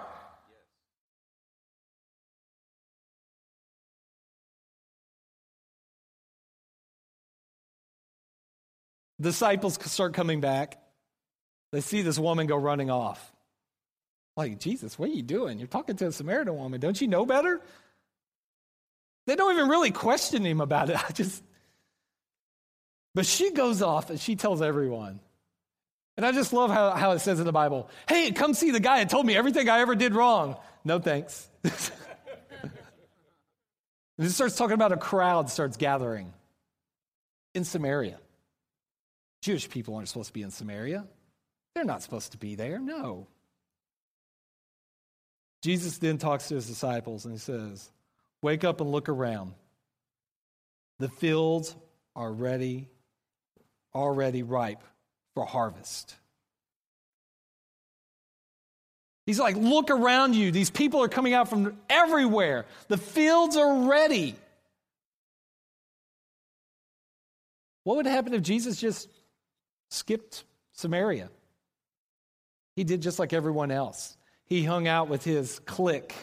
Disciples 9.20 9.78
start 9.84 10.14
coming 10.14 10.40
back. 10.40 10.80
They 11.72 11.80
see 11.80 12.02
this 12.02 12.18
woman 12.18 12.46
go 12.46 12.56
running 12.56 12.90
off. 12.90 13.32
Like, 14.36 14.58
Jesus, 14.58 14.98
what 14.98 15.10
are 15.10 15.12
you 15.12 15.22
doing? 15.22 15.58
You're 15.58 15.68
talking 15.68 15.96
to 15.96 16.06
a 16.06 16.12
Samaritan 16.12 16.56
woman. 16.56 16.80
Don't 16.80 17.00
you 17.00 17.08
know 17.08 17.26
better? 17.26 17.60
They 19.26 19.36
don't 19.36 19.54
even 19.54 19.68
really 19.68 19.90
question 19.90 20.44
him 20.44 20.60
about 20.60 20.90
it. 20.90 20.96
I 21.08 21.12
just, 21.12 21.42
but 23.14 23.26
she 23.26 23.52
goes 23.52 23.82
off 23.82 24.10
and 24.10 24.18
she 24.18 24.36
tells 24.36 24.62
everyone. 24.62 25.20
And 26.16 26.26
I 26.26 26.32
just 26.32 26.52
love 26.52 26.70
how, 26.70 26.90
how 26.90 27.12
it 27.12 27.20
says 27.20 27.38
in 27.38 27.46
the 27.46 27.52
Bible, 27.52 27.88
hey, 28.08 28.30
come 28.32 28.54
see 28.54 28.72
the 28.72 28.80
guy 28.80 28.98
that 28.98 29.10
told 29.10 29.26
me 29.26 29.36
everything 29.36 29.68
I 29.68 29.80
ever 29.80 29.94
did 29.94 30.14
wrong. 30.14 30.56
No 30.84 30.98
thanks. 30.98 31.48
and 31.64 31.72
it 34.18 34.30
starts 34.30 34.56
talking 34.56 34.74
about 34.74 34.92
a 34.92 34.96
crowd 34.96 35.50
starts 35.50 35.76
gathering 35.76 36.32
in 37.54 37.64
Samaria. 37.64 38.18
Jewish 39.40 39.68
people 39.68 39.94
aren't 39.94 40.08
supposed 40.08 40.28
to 40.28 40.32
be 40.34 40.42
in 40.42 40.50
Samaria. 40.50 41.06
They're 41.74 41.84
not 41.84 42.02
supposed 42.02 42.32
to 42.32 42.38
be 42.38 42.54
there. 42.54 42.78
No. 42.78 43.26
Jesus 45.62 45.98
then 45.98 46.18
talks 46.18 46.48
to 46.48 46.54
his 46.54 46.66
disciples 46.66 47.24
and 47.24 47.34
he 47.34 47.38
says, 47.38 47.90
Wake 48.42 48.64
up 48.64 48.80
and 48.80 48.90
look 48.90 49.08
around. 49.08 49.54
The 50.98 51.08
fields 51.08 51.74
are 52.16 52.32
ready, 52.32 52.88
already 53.94 54.42
ripe 54.42 54.82
for 55.34 55.44
harvest. 55.44 56.14
He's 59.26 59.38
like, 59.38 59.56
Look 59.56 59.90
around 59.90 60.34
you. 60.34 60.50
These 60.50 60.70
people 60.70 61.02
are 61.02 61.08
coming 61.08 61.34
out 61.34 61.48
from 61.48 61.78
everywhere. 61.88 62.66
The 62.88 62.98
fields 62.98 63.56
are 63.56 63.88
ready. 63.88 64.34
What 67.84 67.96
would 67.96 68.06
happen 68.06 68.34
if 68.34 68.42
Jesus 68.42 68.78
just 68.78 69.08
skipped 69.90 70.44
Samaria. 70.72 71.28
He 72.76 72.84
did 72.84 73.02
just 73.02 73.18
like 73.18 73.32
everyone 73.32 73.70
else. 73.70 74.16
He 74.46 74.64
hung 74.64 74.88
out 74.88 75.08
with 75.08 75.22
his 75.22 75.58
clique 75.60 76.14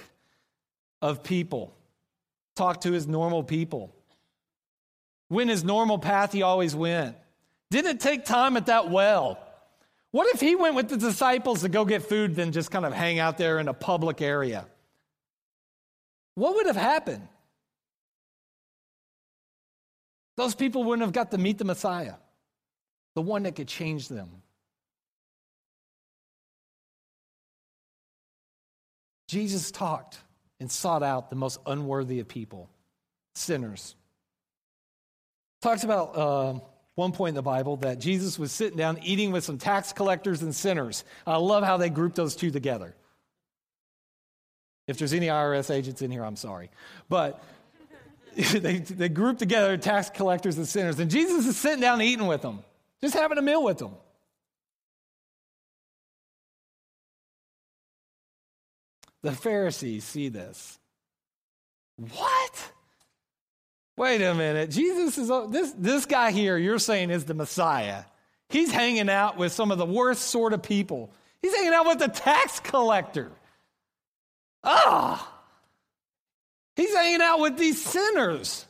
of 1.01 1.23
people, 1.23 1.73
talked 2.55 2.83
to 2.83 2.91
his 2.91 3.07
normal 3.07 3.43
people. 3.43 3.93
Went 5.29 5.49
his 5.49 5.63
normal 5.63 5.99
path 5.99 6.31
he 6.31 6.41
always 6.41 6.75
went. 6.75 7.15
Didn't 7.69 7.99
take 7.99 8.25
time 8.25 8.57
at 8.57 8.67
that 8.67 8.89
well. 8.89 9.39
What 10.11 10.33
if 10.33 10.39
he 10.39 10.55
went 10.55 10.75
with 10.75 10.87
the 10.87 10.97
disciples 10.97 11.61
to 11.61 11.69
go 11.69 11.85
get 11.85 12.01
food, 12.01 12.35
then 12.35 12.51
just 12.51 12.71
kind 12.71 12.85
of 12.85 12.93
hang 12.93 13.19
out 13.19 13.37
there 13.37 13.59
in 13.59 13.67
a 13.67 13.73
public 13.73 14.21
area? 14.21 14.65
What 16.35 16.55
would 16.55 16.67
have 16.67 16.77
happened? 16.77 17.27
Those 20.37 20.55
people 20.55 20.83
wouldn't 20.83 21.05
have 21.05 21.13
got 21.13 21.31
to 21.31 21.37
meet 21.37 21.57
the 21.57 21.65
Messiah, 21.65 22.13
the 23.17 23.21
one 23.23 23.41
that 23.41 23.55
could 23.55 23.67
change 23.67 24.09
them. 24.09 24.29
Jesus 29.27 29.71
talked 29.71 30.19
and 30.59 30.71
sought 30.71 31.01
out 31.01 31.31
the 31.31 31.35
most 31.35 31.59
unworthy 31.65 32.19
of 32.19 32.27
people, 32.27 32.69
sinners. 33.33 33.95
Talks 35.63 35.83
about 35.83 36.15
uh, 36.15 36.59
one 36.93 37.11
point 37.11 37.29
in 37.29 37.35
the 37.35 37.41
Bible 37.41 37.77
that 37.77 37.97
Jesus 37.97 38.37
was 38.37 38.51
sitting 38.51 38.77
down 38.77 38.99
eating 39.01 39.31
with 39.31 39.43
some 39.43 39.57
tax 39.57 39.93
collectors 39.93 40.43
and 40.43 40.53
sinners. 40.53 41.03
I 41.25 41.37
love 41.37 41.63
how 41.63 41.77
they 41.77 41.89
group 41.89 42.13
those 42.13 42.35
two 42.35 42.51
together. 42.51 42.93
If 44.85 44.99
there's 44.99 45.13
any 45.13 45.25
IRS 45.25 45.73
agents 45.73 46.03
in 46.03 46.11
here, 46.11 46.23
I'm 46.23 46.35
sorry. 46.35 46.69
But 47.09 47.43
they, 48.35 48.77
they 48.77 49.09
group 49.09 49.39
together 49.39 49.75
tax 49.77 50.11
collectors 50.11 50.59
and 50.59 50.67
sinners. 50.67 50.99
And 50.99 51.09
Jesus 51.09 51.47
is 51.47 51.57
sitting 51.57 51.81
down 51.81 51.99
eating 52.03 52.27
with 52.27 52.43
them, 52.43 52.59
just 53.01 53.15
having 53.15 53.37
a 53.37 53.41
meal 53.41 53.63
with 53.63 53.77
them. 53.77 53.95
The 59.23 59.31
Pharisees 59.31 60.03
see 60.03 60.29
this. 60.29 60.79
What? 61.97 62.71
Wait 63.97 64.21
a 64.21 64.35
minute. 64.35 64.69
Jesus 64.69 65.17
is 65.17 65.31
this 65.49 65.71
this 65.71 66.05
guy 66.05 66.31
here 66.31 66.55
you're 66.57 66.77
saying 66.77 67.09
is 67.09 67.25
the 67.25 67.33
Messiah. 67.33 68.03
He's 68.49 68.71
hanging 68.71 69.09
out 69.09 69.37
with 69.37 69.51
some 69.51 69.71
of 69.71 69.79
the 69.79 69.85
worst 69.85 70.23
sort 70.23 70.53
of 70.53 70.61
people. 70.61 71.11
He's 71.41 71.53
hanging 71.55 71.73
out 71.73 71.87
with 71.87 71.99
the 71.99 72.07
tax 72.07 72.59
collector. 72.59 73.31
Ah. 74.63 75.33
He's 76.75 76.93
hanging 76.93 77.21
out 77.23 77.39
with 77.39 77.57
these 77.57 77.83
sinners. 77.83 78.66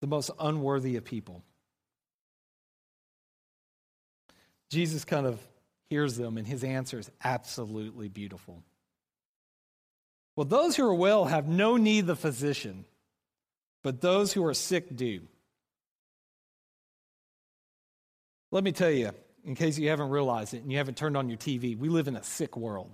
The 0.00 0.06
most 0.06 0.30
unworthy 0.38 0.96
of 0.96 1.04
people. 1.04 1.42
Jesus 4.70 5.04
kind 5.04 5.26
of 5.26 5.40
hears 5.90 6.16
them, 6.16 6.38
and 6.38 6.46
his 6.46 6.64
answer 6.64 6.98
is 6.98 7.10
absolutely 7.22 8.08
beautiful. 8.08 8.62
Well, 10.36 10.46
those 10.46 10.76
who 10.76 10.84
are 10.84 10.94
well 10.94 11.24
have 11.26 11.48
no 11.48 11.76
need 11.76 12.00
of 12.00 12.06
the 12.06 12.16
physician, 12.16 12.84
but 13.82 14.00
those 14.00 14.32
who 14.32 14.44
are 14.46 14.54
sick 14.54 14.94
do. 14.96 15.22
Let 18.52 18.64
me 18.64 18.72
tell 18.72 18.90
you, 18.90 19.10
in 19.44 19.54
case 19.54 19.78
you 19.78 19.90
haven't 19.90 20.10
realized 20.10 20.54
it 20.54 20.62
and 20.62 20.70
you 20.70 20.78
haven't 20.78 20.96
turned 20.96 21.16
on 21.16 21.28
your 21.28 21.38
TV, 21.38 21.76
we 21.76 21.88
live 21.88 22.08
in 22.08 22.16
a 22.16 22.22
sick 22.22 22.56
world. 22.56 22.90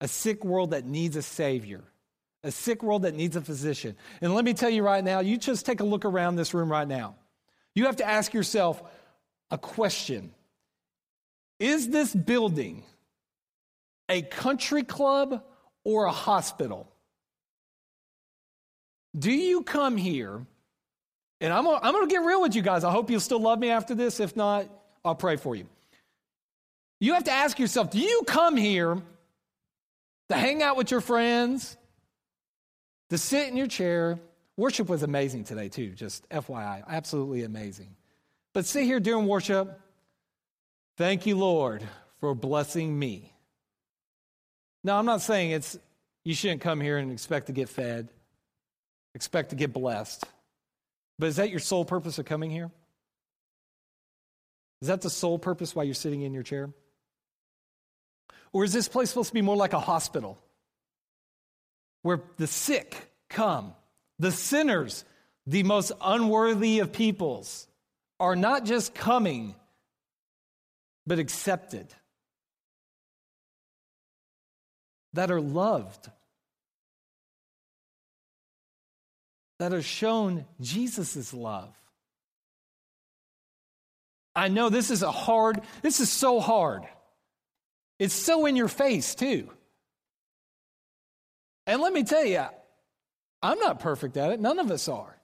A 0.00 0.08
sick 0.08 0.44
world 0.44 0.70
that 0.72 0.84
needs 0.84 1.16
a 1.16 1.22
Savior, 1.22 1.82
a 2.44 2.50
sick 2.50 2.82
world 2.82 3.02
that 3.02 3.14
needs 3.14 3.36
a 3.36 3.40
physician. 3.40 3.96
And 4.20 4.34
let 4.34 4.44
me 4.44 4.54
tell 4.54 4.70
you 4.70 4.82
right 4.82 5.02
now, 5.02 5.20
you 5.20 5.36
just 5.36 5.64
take 5.64 5.80
a 5.80 5.84
look 5.84 6.04
around 6.04 6.36
this 6.36 6.54
room 6.54 6.70
right 6.70 6.86
now. 6.86 7.14
You 7.74 7.86
have 7.86 7.96
to 7.96 8.06
ask 8.06 8.34
yourself 8.34 8.82
a 9.50 9.58
question 9.58 10.32
Is 11.58 11.88
this 11.88 12.14
building 12.14 12.82
a 14.08 14.22
country 14.22 14.82
club 14.82 15.42
or 15.84 16.04
a 16.04 16.12
hospital? 16.12 16.88
Do 19.16 19.30
you 19.30 19.62
come 19.62 19.96
here, 19.96 20.46
and 21.40 21.52
I'm, 21.52 21.66
I'm 21.68 21.92
going 21.92 22.08
to 22.08 22.12
get 22.12 22.22
real 22.22 22.40
with 22.40 22.54
you 22.54 22.62
guys. 22.62 22.82
I 22.82 22.90
hope 22.90 23.10
you'll 23.10 23.20
still 23.20 23.40
love 23.40 23.58
me 23.58 23.68
after 23.68 23.94
this. 23.94 24.20
If 24.20 24.36
not, 24.36 24.66
I'll 25.04 25.14
pray 25.14 25.36
for 25.36 25.54
you. 25.54 25.66
You 26.98 27.14
have 27.14 27.24
to 27.24 27.32
ask 27.32 27.58
yourself 27.58 27.90
do 27.90 27.98
you 27.98 28.22
come 28.26 28.56
here 28.56 28.96
to 30.28 30.34
hang 30.36 30.62
out 30.62 30.76
with 30.76 30.90
your 30.90 31.00
friends, 31.00 31.76
to 33.12 33.18
sit 33.18 33.46
in 33.48 33.58
your 33.58 33.66
chair? 33.66 34.18
Worship 34.56 34.88
was 34.88 35.02
amazing 35.02 35.44
today, 35.44 35.68
too, 35.68 35.90
just 35.90 36.26
FYI. 36.30 36.82
Absolutely 36.88 37.42
amazing. 37.42 37.94
But 38.54 38.64
sit 38.64 38.84
here 38.84 39.00
during 39.00 39.26
worship. 39.26 39.78
Thank 40.96 41.26
you, 41.26 41.36
Lord, 41.36 41.86
for 42.20 42.34
blessing 42.34 42.98
me. 42.98 43.34
Now, 44.82 44.98
I'm 44.98 45.04
not 45.04 45.20
saying 45.20 45.50
it's 45.50 45.78
you 46.24 46.34
shouldn't 46.34 46.62
come 46.62 46.80
here 46.80 46.96
and 46.96 47.12
expect 47.12 47.48
to 47.48 47.52
get 47.52 47.68
fed, 47.68 48.08
expect 49.14 49.50
to 49.50 49.56
get 49.56 49.74
blessed. 49.74 50.24
But 51.18 51.26
is 51.26 51.36
that 51.36 51.50
your 51.50 51.60
sole 51.60 51.84
purpose 51.84 52.18
of 52.18 52.24
coming 52.24 52.50
here? 52.50 52.70
Is 54.80 54.88
that 54.88 55.02
the 55.02 55.10
sole 55.10 55.38
purpose 55.38 55.76
why 55.76 55.82
you're 55.82 55.92
sitting 55.92 56.22
in 56.22 56.32
your 56.32 56.42
chair? 56.42 56.70
Or 58.54 58.64
is 58.64 58.72
this 58.72 58.88
place 58.88 59.10
supposed 59.10 59.28
to 59.28 59.34
be 59.34 59.42
more 59.42 59.56
like 59.56 59.74
a 59.74 59.80
hospital 59.80 60.38
where 62.02 62.20
the 62.36 62.46
sick 62.46 63.10
come, 63.28 63.72
the 64.18 64.32
sinners, 64.32 65.04
the 65.46 65.62
most 65.62 65.92
unworthy 66.00 66.80
of 66.80 66.92
peoples, 66.92 67.66
are 68.20 68.36
not 68.36 68.64
just 68.64 68.94
coming, 68.94 69.54
but 71.06 71.18
accepted? 71.18 71.86
that 75.14 75.30
are 75.30 75.40
loved, 75.40 76.10
that 79.58 79.72
are 79.72 79.82
shown 79.82 80.46
Jesus' 80.60 81.34
love. 81.34 81.74
I 84.34 84.48
know 84.48 84.70
this 84.70 84.90
is 84.90 85.02
a 85.02 85.12
hard, 85.12 85.60
this 85.82 86.00
is 86.00 86.10
so 86.10 86.40
hard. 86.40 86.82
It's 87.98 88.14
so 88.14 88.46
in 88.46 88.56
your 88.56 88.68
face, 88.68 89.14
too. 89.14 89.50
And 91.66 91.80
let 91.80 91.92
me 91.92 92.02
tell 92.02 92.24
you, 92.24 92.44
I'm 93.42 93.58
not 93.58 93.80
perfect 93.80 94.16
at 94.16 94.30
it. 94.30 94.40
None 94.40 94.58
of 94.58 94.70
us 94.70 94.88
are. 94.88 95.16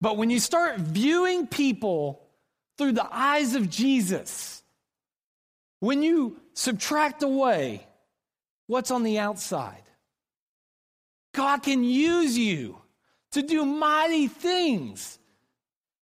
But 0.00 0.16
when 0.16 0.30
you 0.30 0.38
start 0.38 0.78
viewing 0.78 1.46
people 1.46 2.22
through 2.76 2.92
the 2.92 3.08
eyes 3.10 3.54
of 3.54 3.70
Jesus, 3.70 4.62
when 5.80 6.02
you 6.02 6.40
subtract 6.54 7.22
away 7.22 7.86
what's 8.66 8.90
on 8.90 9.02
the 9.02 9.18
outside, 9.18 9.82
God 11.34 11.62
can 11.62 11.84
use 11.84 12.36
you 12.36 12.78
to 13.32 13.42
do 13.42 13.64
mighty 13.64 14.28
things. 14.28 15.18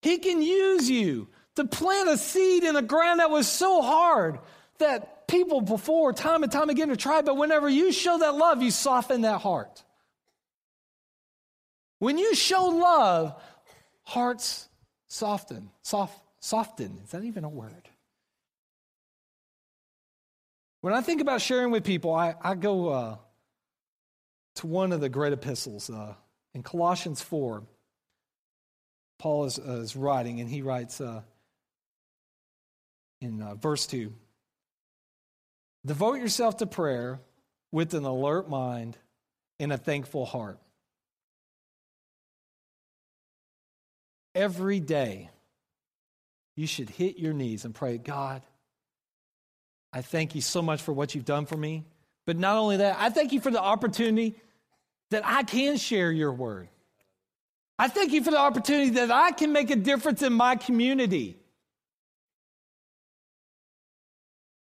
He 0.01 0.17
can 0.19 0.41
use 0.41 0.89
you 0.89 1.27
to 1.55 1.65
plant 1.65 2.09
a 2.09 2.17
seed 2.17 2.63
in 2.63 2.75
a 2.75 2.81
ground 2.81 3.19
that 3.19 3.29
was 3.29 3.47
so 3.47 3.81
hard 3.81 4.39
that 4.79 5.16
people 5.27 5.61
before, 5.61 6.13
time 6.13 6.43
and 6.43 6.51
time 6.51 6.69
again, 6.69 6.89
have 6.89 6.97
tried, 6.97 7.25
but 7.25 7.37
whenever 7.37 7.69
you 7.69 7.91
show 7.91 8.17
that 8.19 8.35
love, 8.35 8.61
you 8.61 8.71
soften 8.71 9.21
that 9.21 9.41
heart. 9.41 9.83
When 11.99 12.17
you 12.17 12.33
show 12.35 12.65
love, 12.65 13.41
hearts 14.03 14.69
soften. 15.07 15.69
Soft, 15.81 16.19
soften. 16.39 16.99
Is 17.03 17.11
that 17.11 17.23
even 17.23 17.43
a 17.43 17.49
word? 17.49 17.89
When 20.81 20.93
I 20.93 21.01
think 21.01 21.21
about 21.21 21.41
sharing 21.41 21.71
with 21.71 21.83
people, 21.83 22.13
I, 22.13 22.35
I 22.41 22.55
go 22.55 22.89
uh, 22.89 23.17
to 24.55 24.67
one 24.67 24.91
of 24.91 25.01
the 25.01 25.09
great 25.09 25.33
epistles 25.33 25.89
uh, 25.89 26.13
in 26.53 26.63
Colossians 26.63 27.21
4. 27.21 27.63
Paul 29.17 29.45
is, 29.45 29.59
uh, 29.59 29.79
is 29.81 29.95
writing, 29.95 30.39
and 30.39 30.49
he 30.49 30.61
writes 30.61 31.01
uh, 31.01 31.21
in 33.19 33.41
uh, 33.41 33.55
verse 33.55 33.87
2 33.87 34.13
Devote 35.87 36.15
yourself 36.15 36.57
to 36.57 36.65
prayer 36.65 37.21
with 37.71 37.93
an 37.93 38.03
alert 38.03 38.49
mind 38.49 38.97
and 39.57 39.71
a 39.71 39.77
thankful 39.77 40.25
heart. 40.25 40.59
Every 44.35 44.81
day, 44.81 45.29
you 46.57 46.67
should 46.67 46.89
hit 46.89 47.17
your 47.17 47.31
knees 47.31 47.63
and 47.63 47.73
pray, 47.73 47.97
God, 47.97 48.41
I 49.93 50.01
thank 50.01 50.35
you 50.35 50.41
so 50.41 50.61
much 50.61 50.81
for 50.81 50.91
what 50.91 51.15
you've 51.15 51.23
done 51.23 51.45
for 51.45 51.55
me. 51.55 51.85
But 52.25 52.37
not 52.37 52.57
only 52.57 52.77
that, 52.77 52.97
I 52.99 53.09
thank 53.09 53.31
you 53.31 53.39
for 53.39 53.49
the 53.49 53.61
opportunity 53.61 54.35
that 55.11 55.25
I 55.25 55.43
can 55.43 55.77
share 55.77 56.11
your 56.11 56.33
word. 56.33 56.67
I 57.79 57.87
thank 57.87 58.11
you 58.11 58.21
for 58.25 58.31
the 58.31 58.39
opportunity 58.39 58.89
that 58.91 59.09
I 59.09 59.31
can 59.31 59.53
make 59.53 59.69
a 59.69 59.77
difference 59.77 60.21
in 60.21 60.33
my 60.33 60.57
community. 60.57 61.37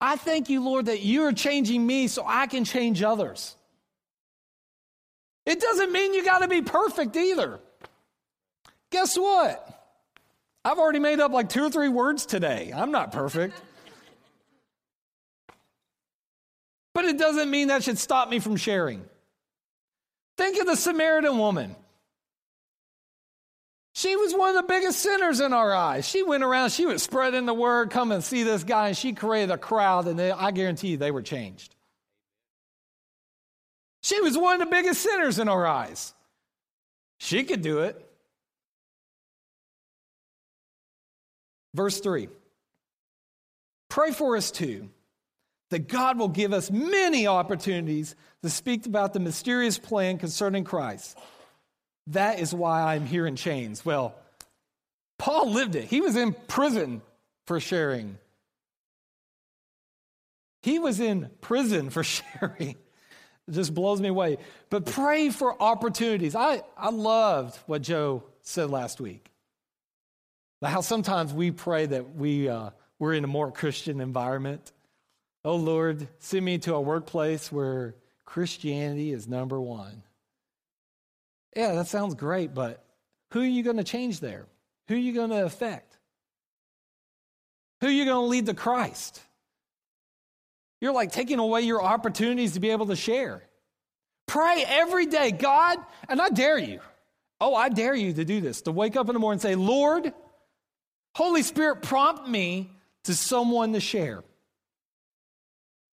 I 0.00 0.16
thank 0.16 0.50
you, 0.50 0.62
Lord, 0.62 0.86
that 0.86 1.02
you're 1.02 1.32
changing 1.32 1.86
me 1.86 2.08
so 2.08 2.22
I 2.26 2.46
can 2.46 2.64
change 2.64 3.02
others. 3.02 3.56
It 5.46 5.60
doesn't 5.60 5.92
mean 5.92 6.12
you 6.12 6.24
got 6.24 6.40
to 6.40 6.48
be 6.48 6.60
perfect 6.60 7.16
either. 7.16 7.60
Guess 8.90 9.16
what? 9.16 9.72
I've 10.64 10.78
already 10.78 10.98
made 10.98 11.20
up 11.20 11.32
like 11.32 11.48
two 11.48 11.64
or 11.64 11.70
three 11.70 11.88
words 11.88 12.26
today. 12.26 12.72
I'm 12.74 12.90
not 12.90 13.12
perfect. 13.12 13.54
But 16.92 17.04
it 17.04 17.18
doesn't 17.18 17.50
mean 17.50 17.68
that 17.68 17.84
should 17.84 17.98
stop 17.98 18.28
me 18.28 18.38
from 18.38 18.56
sharing. 18.56 19.04
Think 20.36 20.58
of 20.60 20.66
the 20.66 20.76
Samaritan 20.76 21.38
woman. 21.38 21.76
She 23.96 24.14
was 24.14 24.34
one 24.34 24.50
of 24.50 24.56
the 24.56 24.68
biggest 24.68 24.98
sinners 24.98 25.40
in 25.40 25.54
our 25.54 25.72
eyes. 25.72 26.06
She 26.06 26.22
went 26.22 26.44
around, 26.44 26.70
she 26.70 26.84
was 26.84 27.02
spreading 27.02 27.46
the 27.46 27.54
word, 27.54 27.88
come 27.88 28.12
and 28.12 28.22
see 28.22 28.42
this 28.42 28.62
guy, 28.62 28.88
and 28.88 28.96
she 28.96 29.14
created 29.14 29.50
a 29.50 29.56
crowd, 29.56 30.06
and 30.06 30.18
they, 30.18 30.30
I 30.30 30.50
guarantee 30.50 30.88
you 30.88 30.96
they 30.98 31.10
were 31.10 31.22
changed. 31.22 31.74
She 34.02 34.20
was 34.20 34.36
one 34.36 34.60
of 34.60 34.68
the 34.68 34.70
biggest 34.70 35.00
sinners 35.00 35.38
in 35.38 35.48
our 35.48 35.66
eyes. 35.66 36.12
She 37.16 37.42
could 37.44 37.62
do 37.62 37.78
it. 37.78 38.06
Verse 41.72 41.98
3 41.98 42.28
Pray 43.88 44.10
for 44.10 44.36
us 44.36 44.50
too, 44.50 44.90
that 45.70 45.88
God 45.88 46.18
will 46.18 46.28
give 46.28 46.52
us 46.52 46.70
many 46.70 47.26
opportunities 47.26 48.14
to 48.42 48.50
speak 48.50 48.84
about 48.84 49.14
the 49.14 49.20
mysterious 49.20 49.78
plan 49.78 50.18
concerning 50.18 50.64
Christ 50.64 51.16
that 52.08 52.38
is 52.38 52.54
why 52.54 52.94
I'm 52.94 53.06
here 53.06 53.26
in 53.26 53.36
chains. 53.36 53.84
Well, 53.84 54.14
Paul 55.18 55.50
lived 55.50 55.74
it. 55.74 55.84
He 55.84 56.00
was 56.00 56.16
in 56.16 56.34
prison 56.46 57.02
for 57.46 57.58
sharing. 57.60 58.18
He 60.62 60.78
was 60.78 61.00
in 61.00 61.30
prison 61.40 61.90
for 61.90 62.04
sharing. 62.04 62.76
It 63.48 63.52
just 63.52 63.74
blows 63.74 64.00
me 64.00 64.08
away. 64.08 64.38
But 64.70 64.86
pray 64.86 65.30
for 65.30 65.60
opportunities. 65.60 66.34
I, 66.34 66.62
I 66.76 66.90
loved 66.90 67.56
what 67.66 67.82
Joe 67.82 68.24
said 68.42 68.70
last 68.70 69.00
week. 69.00 69.30
How 70.62 70.80
sometimes 70.80 71.32
we 71.32 71.52
pray 71.52 71.86
that 71.86 72.16
we, 72.16 72.48
uh, 72.48 72.70
we're 72.98 73.14
in 73.14 73.22
a 73.22 73.28
more 73.28 73.52
Christian 73.52 74.00
environment. 74.00 74.72
Oh 75.44 75.56
Lord, 75.56 76.08
send 76.18 76.44
me 76.44 76.58
to 76.58 76.74
a 76.74 76.80
workplace 76.80 77.52
where 77.52 77.94
Christianity 78.24 79.12
is 79.12 79.28
number 79.28 79.60
one. 79.60 80.02
Yeah, 81.56 81.72
that 81.72 81.86
sounds 81.86 82.14
great, 82.14 82.52
but 82.54 82.84
who 83.32 83.40
are 83.40 83.46
you 83.46 83.62
going 83.62 83.78
to 83.78 83.84
change 83.84 84.20
there? 84.20 84.46
Who 84.88 84.94
are 84.94 84.98
you 84.98 85.14
going 85.14 85.30
to 85.30 85.44
affect? 85.44 85.96
Who 87.80 87.86
are 87.86 87.90
you 87.90 88.04
going 88.04 88.24
to 88.24 88.28
lead 88.28 88.46
to 88.46 88.54
Christ? 88.54 89.20
You're 90.82 90.92
like 90.92 91.12
taking 91.12 91.38
away 91.38 91.62
your 91.62 91.82
opportunities 91.82 92.52
to 92.52 92.60
be 92.60 92.70
able 92.70 92.86
to 92.86 92.96
share. 92.96 93.42
Pray 94.26 94.64
every 94.66 95.06
day, 95.06 95.30
God, 95.30 95.78
and 96.08 96.20
I 96.20 96.28
dare 96.28 96.58
you. 96.58 96.80
Oh, 97.40 97.54
I 97.54 97.70
dare 97.70 97.94
you 97.94 98.12
to 98.12 98.24
do 98.24 98.42
this, 98.42 98.62
to 98.62 98.72
wake 98.72 98.94
up 98.94 99.08
in 99.08 99.14
the 99.14 99.18
morning 99.18 99.36
and 99.36 99.42
say, 99.42 99.54
Lord, 99.54 100.12
Holy 101.14 101.42
Spirit, 101.42 101.80
prompt 101.80 102.28
me 102.28 102.70
to 103.04 103.14
someone 103.14 103.72
to 103.72 103.80
share. 103.80 104.22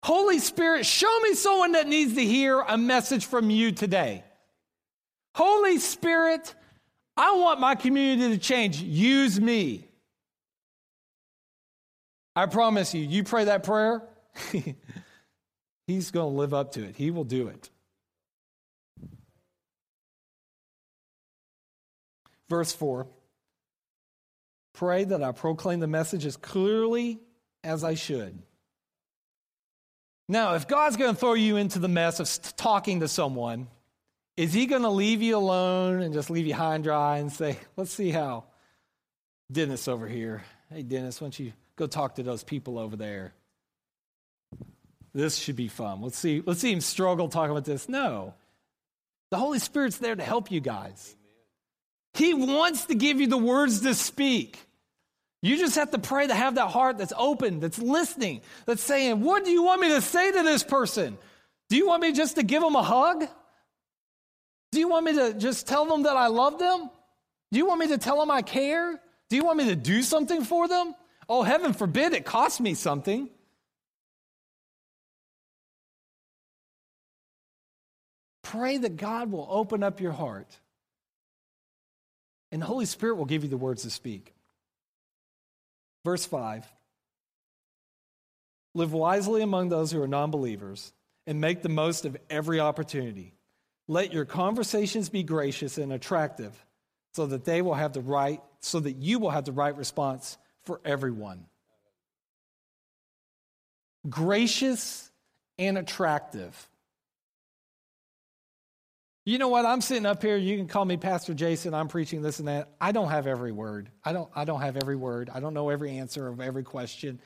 Holy 0.02 0.38
Spirit, 0.38 0.86
show 0.86 1.20
me 1.20 1.34
someone 1.34 1.72
that 1.72 1.86
needs 1.86 2.14
to 2.14 2.24
hear 2.24 2.60
a 2.60 2.78
message 2.78 3.26
from 3.26 3.50
you 3.50 3.72
today. 3.72 4.24
Holy 5.40 5.78
Spirit, 5.78 6.54
I 7.16 7.34
want 7.36 7.60
my 7.60 7.74
community 7.74 8.36
to 8.36 8.38
change. 8.38 8.82
Use 8.82 9.40
me. 9.40 9.88
I 12.36 12.44
promise 12.44 12.92
you, 12.92 13.00
you 13.00 13.24
pray 13.24 13.44
that 13.44 13.62
prayer, 13.62 14.02
he's 15.86 16.10
going 16.10 16.34
to 16.34 16.38
live 16.38 16.52
up 16.52 16.72
to 16.72 16.84
it. 16.84 16.94
He 16.94 17.10
will 17.10 17.24
do 17.24 17.48
it. 17.48 17.70
Verse 22.50 22.74
4 22.74 23.06
Pray 24.74 25.04
that 25.04 25.22
I 25.22 25.32
proclaim 25.32 25.80
the 25.80 25.86
message 25.86 26.26
as 26.26 26.36
clearly 26.36 27.18
as 27.64 27.82
I 27.82 27.94
should. 27.94 28.42
Now, 30.28 30.52
if 30.56 30.68
God's 30.68 30.98
going 30.98 31.14
to 31.14 31.18
throw 31.18 31.32
you 31.32 31.56
into 31.56 31.78
the 31.78 31.88
mess 31.88 32.20
of 32.20 32.56
talking 32.56 33.00
to 33.00 33.08
someone, 33.08 33.68
is 34.36 34.52
he 34.52 34.66
going 34.66 34.82
to 34.82 34.90
leave 34.90 35.22
you 35.22 35.36
alone 35.36 36.00
and 36.00 36.14
just 36.14 36.30
leave 36.30 36.46
you 36.46 36.54
high 36.54 36.74
and 36.74 36.84
dry 36.84 37.18
and 37.18 37.32
say, 37.32 37.58
let's 37.76 37.92
see 37.92 38.10
how 38.10 38.44
Dennis 39.50 39.88
over 39.88 40.06
here, 40.06 40.42
hey, 40.72 40.82
Dennis, 40.82 41.20
why 41.20 41.26
don't 41.26 41.38
you 41.38 41.52
go 41.76 41.86
talk 41.86 42.16
to 42.16 42.22
those 42.22 42.44
people 42.44 42.78
over 42.78 42.96
there? 42.96 43.32
This 45.12 45.36
should 45.36 45.56
be 45.56 45.68
fun. 45.68 46.02
Let's 46.02 46.18
see, 46.18 46.42
let's 46.44 46.60
see 46.60 46.72
him 46.72 46.80
struggle 46.80 47.28
talking 47.28 47.50
about 47.50 47.64
this. 47.64 47.88
No. 47.88 48.34
The 49.30 49.38
Holy 49.38 49.58
Spirit's 49.58 49.98
there 49.98 50.14
to 50.14 50.22
help 50.22 50.50
you 50.50 50.60
guys. 50.60 51.16
He 52.14 52.34
wants 52.34 52.86
to 52.86 52.94
give 52.94 53.20
you 53.20 53.26
the 53.26 53.38
words 53.38 53.80
to 53.82 53.94
speak. 53.94 54.58
You 55.42 55.56
just 55.56 55.76
have 55.76 55.90
to 55.92 55.98
pray 55.98 56.26
to 56.26 56.34
have 56.34 56.56
that 56.56 56.68
heart 56.68 56.98
that's 56.98 57.12
open, 57.16 57.60
that's 57.60 57.78
listening, 57.78 58.42
that's 58.66 58.82
saying, 58.82 59.20
What 59.20 59.44
do 59.44 59.50
you 59.50 59.62
want 59.62 59.80
me 59.80 59.88
to 59.90 60.02
say 60.02 60.30
to 60.32 60.42
this 60.42 60.62
person? 60.62 61.16
Do 61.68 61.76
you 61.76 61.86
want 61.86 62.02
me 62.02 62.12
just 62.12 62.36
to 62.36 62.42
give 62.42 62.62
them 62.62 62.74
a 62.74 62.82
hug? 62.82 63.26
Do 64.72 64.78
you 64.78 64.88
want 64.88 65.04
me 65.04 65.14
to 65.14 65.34
just 65.34 65.66
tell 65.66 65.84
them 65.84 66.04
that 66.04 66.16
I 66.16 66.28
love 66.28 66.58
them? 66.58 66.90
Do 67.50 67.58
you 67.58 67.66
want 67.66 67.80
me 67.80 67.88
to 67.88 67.98
tell 67.98 68.18
them 68.20 68.30
I 68.30 68.42
care? 68.42 69.00
Do 69.28 69.36
you 69.36 69.44
want 69.44 69.58
me 69.58 69.66
to 69.66 69.76
do 69.76 70.02
something 70.02 70.44
for 70.44 70.68
them? 70.68 70.94
Oh, 71.28 71.42
heaven 71.42 71.72
forbid 71.72 72.12
it 72.12 72.24
costs 72.24 72.60
me 72.60 72.74
something. 72.74 73.28
Pray 78.42 78.78
that 78.78 78.96
God 78.96 79.30
will 79.30 79.46
open 79.48 79.82
up 79.82 80.00
your 80.00 80.12
heart 80.12 80.58
and 82.52 82.60
the 82.60 82.66
Holy 82.66 82.86
Spirit 82.86 83.14
will 83.14 83.26
give 83.26 83.44
you 83.44 83.48
the 83.48 83.56
words 83.56 83.82
to 83.82 83.90
speak. 83.90 84.34
Verse 86.04 86.24
5 86.26 86.66
Live 88.74 88.92
wisely 88.92 89.42
among 89.42 89.68
those 89.68 89.92
who 89.92 90.02
are 90.02 90.08
non 90.08 90.30
believers 90.30 90.92
and 91.26 91.40
make 91.40 91.62
the 91.62 91.68
most 91.68 92.04
of 92.04 92.16
every 92.28 92.60
opportunity. 92.60 93.34
Let 93.90 94.12
your 94.12 94.24
conversations 94.24 95.08
be 95.08 95.24
gracious 95.24 95.76
and 95.76 95.92
attractive 95.92 96.54
so 97.12 97.26
that 97.26 97.44
they 97.44 97.60
will 97.60 97.74
have 97.74 97.92
the 97.92 98.00
right, 98.00 98.40
so 98.60 98.78
that 98.78 98.92
you 98.92 99.18
will 99.18 99.30
have 99.30 99.46
the 99.46 99.50
right 99.50 99.76
response 99.76 100.38
for 100.62 100.80
everyone. 100.84 101.46
Gracious 104.08 105.10
and 105.58 105.76
attractive. 105.76 106.68
You 109.24 109.38
know 109.38 109.48
what? 109.48 109.66
I'm 109.66 109.80
sitting 109.80 110.06
up 110.06 110.22
here. 110.22 110.36
You 110.36 110.56
can 110.56 110.68
call 110.68 110.84
me 110.84 110.96
Pastor 110.96 111.34
Jason. 111.34 111.74
I'm 111.74 111.88
preaching 111.88 112.22
this 112.22 112.38
and 112.38 112.46
that. 112.46 112.68
I 112.80 112.92
don't 112.92 113.08
have 113.08 113.26
every 113.26 113.50
word. 113.50 113.90
I 114.04 114.12
don't, 114.12 114.30
I 114.36 114.44
don't 114.44 114.60
have 114.60 114.76
every 114.76 114.94
word. 114.94 115.30
I 115.34 115.40
don't 115.40 115.52
know 115.52 115.68
every 115.68 115.98
answer 115.98 116.28
of 116.28 116.40
every 116.40 116.62
question. 116.62 117.20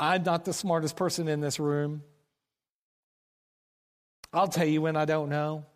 I'm 0.00 0.22
not 0.22 0.46
the 0.46 0.54
smartest 0.54 0.96
person 0.96 1.28
in 1.28 1.42
this 1.42 1.60
room. 1.60 2.02
I'll 4.32 4.48
tell 4.48 4.66
you 4.66 4.80
when 4.80 4.96
I 4.96 5.04
don't 5.04 5.28
know. 5.28 5.66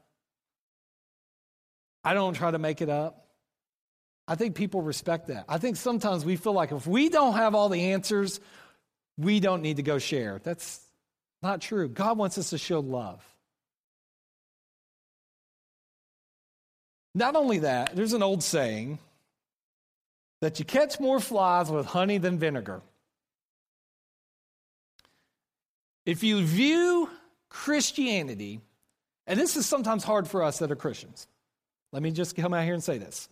I 2.05 2.15
don't 2.15 2.35
try 2.35 2.51
to 2.51 2.59
make 2.59 2.81
it 2.81 2.88
up. 2.88 3.27
I 4.27 4.35
think 4.35 4.55
people 4.55 4.83
respect 4.83 5.29
that. 5.29 5.45
I 5.49 5.59
think 5.59 5.77
sometimes 5.77 6.25
we 6.25 6.37
feel 6.37 6.53
like 6.53 6.73
if 6.73 6.87
we 6.87 7.09
don't 7.09 7.35
have 7.35 7.55
all 7.55 7.69
the 7.69 7.93
answers, 7.93 8.41
we 9.19 9.41
don't 9.41 9.62
need 9.62 9.77
to 9.77 9.83
go 9.83 9.99
share. 9.99 10.41
That's 10.43 10.81
not 11.43 11.61
true. 11.61 11.88
God 11.88 12.19
wants 12.19 12.38
us 12.38 12.51
to 12.51 12.59
show 12.59 12.81
love. 12.81 13.25
Not 17.15 17.37
only 17.37 17.59
that, 17.59 17.95
there's 17.95 18.15
an 18.15 18.23
old 18.23 18.43
saying 18.43 18.99
that 20.41 20.59
you 20.59 20.65
catch 20.65 20.99
more 20.99 21.21
flies 21.21 21.71
with 21.71 21.87
honey 21.87 22.19
than 22.19 22.38
vinegar. 22.38 22.81
If 26.07 26.23
you 26.23 26.45
view 26.45 27.11
Christianity, 27.49 28.61
and 29.27 29.38
this 29.38 29.57
is 29.57 29.67
sometimes 29.67 30.05
hard 30.05 30.27
for 30.27 30.43
us 30.43 30.59
that 30.59 30.73
are 30.73 30.77
Christians, 30.77 31.29
let 31.92 32.02
me 32.02 32.11
just 32.11 32.35
come 32.35 32.55
out 32.55 32.64
here 32.64 32.74
and 32.74 32.83
say 32.83 32.98
this. 32.98 33.28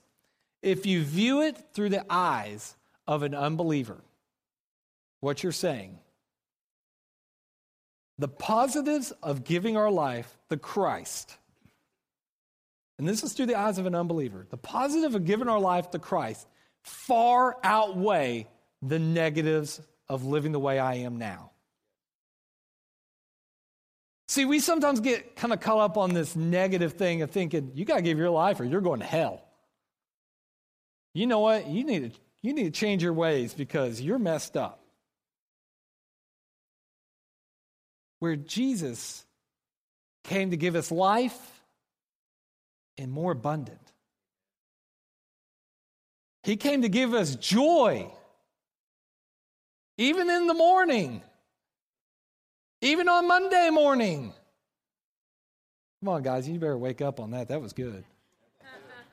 If 0.62 0.84
you 0.86 1.02
view 1.02 1.42
it 1.42 1.58
through 1.72 1.88
the 1.88 2.04
eyes 2.10 2.76
of 3.06 3.22
an 3.22 3.34
unbeliever, 3.34 3.96
what 5.20 5.42
you're 5.42 5.52
saying, 5.52 5.98
the 8.18 8.28
positives 8.28 9.12
of 9.22 9.44
giving 9.44 9.78
our 9.78 9.90
life 9.90 10.36
to 10.50 10.58
Christ, 10.58 11.34
and 12.98 13.08
this 13.08 13.24
is 13.24 13.32
through 13.32 13.46
the 13.46 13.58
eyes 13.58 13.78
of 13.78 13.86
an 13.86 13.94
unbeliever, 13.94 14.46
the 14.50 14.58
positive 14.58 15.14
of 15.14 15.24
giving 15.24 15.48
our 15.48 15.58
life 15.58 15.90
to 15.92 15.98
Christ 15.98 16.46
far 16.82 17.56
outweigh 17.64 18.46
the 18.82 18.98
negatives 18.98 19.80
of 20.08 20.24
living 20.24 20.52
the 20.52 20.60
way 20.60 20.78
I 20.78 20.96
am 20.96 21.16
now. 21.16 21.50
See, 24.30 24.44
we 24.44 24.60
sometimes 24.60 25.00
get 25.00 25.34
kind 25.34 25.52
of 25.52 25.58
caught 25.58 25.80
up 25.80 25.96
on 25.96 26.14
this 26.14 26.36
negative 26.36 26.92
thing 26.92 27.22
of 27.22 27.32
thinking, 27.32 27.72
you 27.74 27.84
got 27.84 27.96
to 27.96 28.02
give 28.02 28.16
your 28.16 28.30
life 28.30 28.60
or 28.60 28.64
you're 28.64 28.80
going 28.80 29.00
to 29.00 29.06
hell. 29.06 29.42
You 31.14 31.26
know 31.26 31.40
what? 31.40 31.66
You 31.66 31.82
need 31.82 32.12
to, 32.12 32.20
you 32.40 32.52
need 32.52 32.62
to 32.62 32.70
change 32.70 33.02
your 33.02 33.12
ways 33.12 33.54
because 33.54 34.00
you're 34.00 34.20
messed 34.20 34.56
up. 34.56 34.84
Where 38.20 38.36
Jesus 38.36 39.26
came 40.22 40.52
to 40.52 40.56
give 40.56 40.76
us 40.76 40.92
life 40.92 41.64
and 42.98 43.10
more 43.10 43.32
abundant. 43.32 43.80
He 46.44 46.56
came 46.56 46.82
to 46.82 46.88
give 46.88 47.14
us 47.14 47.34
joy, 47.34 48.08
even 49.98 50.30
in 50.30 50.46
the 50.46 50.54
morning 50.54 51.22
even 52.80 53.08
on 53.08 53.26
Monday 53.26 53.70
morning. 53.70 54.32
Come 56.00 56.08
on, 56.08 56.22
guys, 56.22 56.48
you 56.48 56.58
better 56.58 56.78
wake 56.78 57.02
up 57.02 57.20
on 57.20 57.32
that. 57.32 57.48
That 57.48 57.60
was 57.60 57.72
good. 57.72 58.04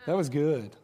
That 0.05 0.15
was 0.15 0.29
good. 0.29 0.75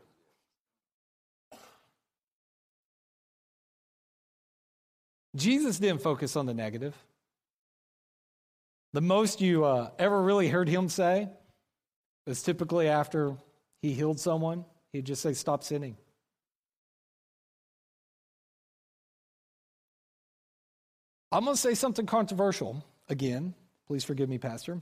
Jesus 5.36 5.80
didn't 5.80 6.02
focus 6.02 6.36
on 6.36 6.46
the 6.46 6.54
negative. 6.54 6.96
The 8.92 9.02
most 9.02 9.42
you 9.42 9.66
uh, 9.66 9.90
ever 9.98 10.22
really 10.22 10.50
heard 10.50 10.68
him 10.68 10.90
say 10.90 11.30
was 12.28 12.44
typically 12.44 12.88
after 12.88 13.36
he 13.82 13.94
healed 13.94 14.20
someone, 14.20 14.66
he'd 14.92 15.06
just 15.06 15.22
say, 15.22 15.34
Stop 15.34 15.64
sinning. 15.64 15.98
I'm 21.34 21.46
going 21.46 21.56
to 21.56 21.62
say 21.62 21.74
something 21.74 22.06
controversial 22.06 22.86
again. 23.10 23.56
Please 23.88 24.04
forgive 24.04 24.30
me, 24.30 24.38
Pastor. 24.38 24.80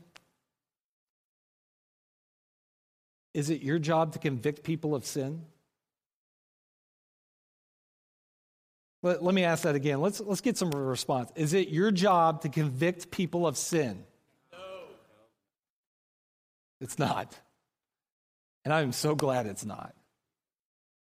Is 3.33 3.49
it 3.49 3.61
your 3.61 3.79
job 3.79 4.11
to 4.13 4.19
convict 4.19 4.61
people 4.61 4.93
of 4.93 5.05
sin? 5.05 5.43
Let, 9.01 9.23
let 9.23 9.33
me 9.33 9.45
ask 9.45 9.63
that 9.63 9.75
again. 9.75 10.01
Let's, 10.01 10.19
let's 10.19 10.41
get 10.41 10.57
some 10.57 10.71
response. 10.71 11.31
Is 11.35 11.53
it 11.53 11.69
your 11.69 11.89
job 11.89 12.41
to 12.41 12.49
convict 12.49 13.11
people 13.11 13.47
of 13.47 13.55
sin? 13.55 14.03
No. 14.51 14.57
It's 16.81 16.99
not. 16.99 17.33
And 18.65 18.73
I 18.73 18.81
am 18.81 18.91
so 18.91 19.15
glad 19.15 19.45
it's 19.45 19.65
not. 19.65 19.95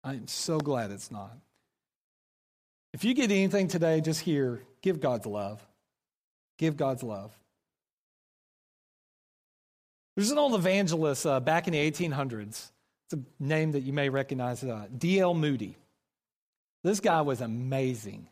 I 0.02 0.14
am 0.14 0.28
so 0.28 0.60
glad 0.60 0.92
it's 0.92 1.12
not. 1.12 1.38
If 2.96 3.04
you 3.04 3.14
get 3.14 3.30
anything 3.30 3.68
today, 3.68 4.00
just 4.00 4.22
here, 4.22 4.62
give 4.82 5.02
God's 5.02 5.26
love. 5.26 5.62
Give 6.58 6.78
God's 6.78 7.04
love. 7.04 7.38
There's 10.16 10.32
an 10.32 10.38
old 10.38 10.56
evangelist 10.56 11.26
uh, 11.26 11.42
back 11.42 11.68
in 11.68 11.74
the 11.74 11.92
1800s. 11.92 12.48
It's 12.48 12.72
a 13.12 13.20
name 13.38 13.74
that 13.74 13.82
you 13.82 13.92
may 13.92 14.08
recognize, 14.08 14.64
uh, 14.64 14.86
D.L. 14.98 15.34
Moody. 15.34 15.76
This 16.86 17.02
guy 17.02 17.20
was 17.20 17.42
amazing. 17.42 18.30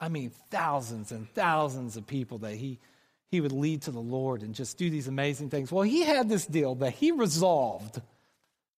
I 0.00 0.08
mean, 0.08 0.32
thousands 0.50 1.12
and 1.12 1.28
thousands 1.34 1.98
of 1.98 2.06
people 2.06 2.38
that 2.38 2.54
he, 2.54 2.78
he 3.30 3.42
would 3.42 3.52
lead 3.52 3.82
to 3.82 3.90
the 3.90 4.00
Lord 4.00 4.40
and 4.40 4.54
just 4.54 4.78
do 4.78 4.88
these 4.88 5.08
amazing 5.08 5.50
things. 5.50 5.70
Well, 5.70 5.82
he 5.82 6.04
had 6.04 6.26
this 6.26 6.46
deal 6.46 6.76
that 6.76 6.94
he 6.94 7.12
resolved 7.12 8.00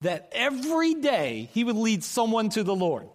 that 0.01 0.33
every 0.33 0.95
day 0.95 1.49
he 1.53 1.63
would 1.63 1.77
lead 1.77 2.03
someone 2.03 2.49
to 2.49 2.65
the 2.65 2.75
Lord. 2.75 3.09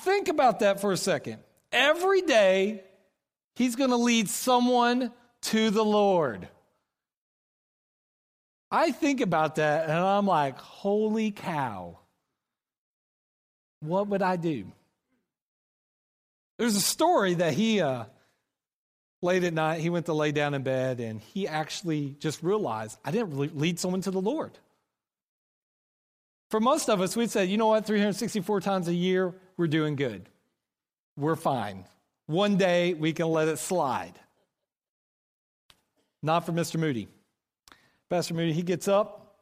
Think 0.00 0.28
about 0.28 0.60
that 0.60 0.80
for 0.80 0.92
a 0.92 0.96
second. 0.96 1.38
Every 1.72 2.22
day 2.22 2.82
he's 3.56 3.76
going 3.76 3.90
to 3.90 3.96
lead 3.96 4.28
someone 4.28 5.12
to 5.42 5.70
the 5.70 5.84
Lord. 5.84 6.48
I 8.70 8.92
think 8.92 9.20
about 9.20 9.56
that 9.56 9.84
and 9.84 9.98
I'm 9.98 10.26
like, 10.26 10.58
holy 10.58 11.32
cow. 11.32 11.98
What 13.80 14.08
would 14.08 14.22
I 14.22 14.36
do? 14.36 14.66
There's 16.58 16.76
a 16.76 16.80
story 16.80 17.34
that 17.34 17.54
he, 17.54 17.80
uh, 17.80 18.04
late 19.22 19.44
at 19.44 19.54
night, 19.54 19.80
he 19.80 19.90
went 19.90 20.06
to 20.06 20.12
lay 20.12 20.30
down 20.32 20.54
in 20.54 20.62
bed 20.62 21.00
and 21.00 21.20
he 21.20 21.48
actually 21.48 22.16
just 22.20 22.42
realized, 22.42 22.98
I 23.04 23.10
didn't 23.10 23.58
lead 23.58 23.78
someone 23.78 24.02
to 24.02 24.10
the 24.10 24.20
Lord. 24.20 24.52
For 26.50 26.58
most 26.58 26.90
of 26.90 27.00
us, 27.00 27.16
we'd 27.16 27.30
say, 27.30 27.44
you 27.44 27.56
know 27.56 27.68
what, 27.68 27.86
364 27.86 28.60
times 28.60 28.88
a 28.88 28.94
year, 28.94 29.32
we're 29.56 29.68
doing 29.68 29.94
good. 29.94 30.28
We're 31.16 31.36
fine. 31.36 31.84
One 32.26 32.56
day, 32.56 32.92
we 32.94 33.12
can 33.12 33.28
let 33.28 33.46
it 33.46 33.58
slide. 33.58 34.14
Not 36.22 36.44
for 36.44 36.52
Mr. 36.52 36.78
Moody. 36.78 37.08
Pastor 38.10 38.34
Moody, 38.34 38.52
he 38.52 38.62
gets 38.62 38.88
up, 38.88 39.36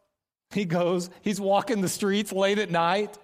he 0.50 0.66
goes, 0.66 1.09
he's 1.22 1.40
walking 1.40 1.80
the 1.80 1.88
streets 1.88 2.30
late 2.30 2.59
at 2.59 2.70
night. 2.70 3.18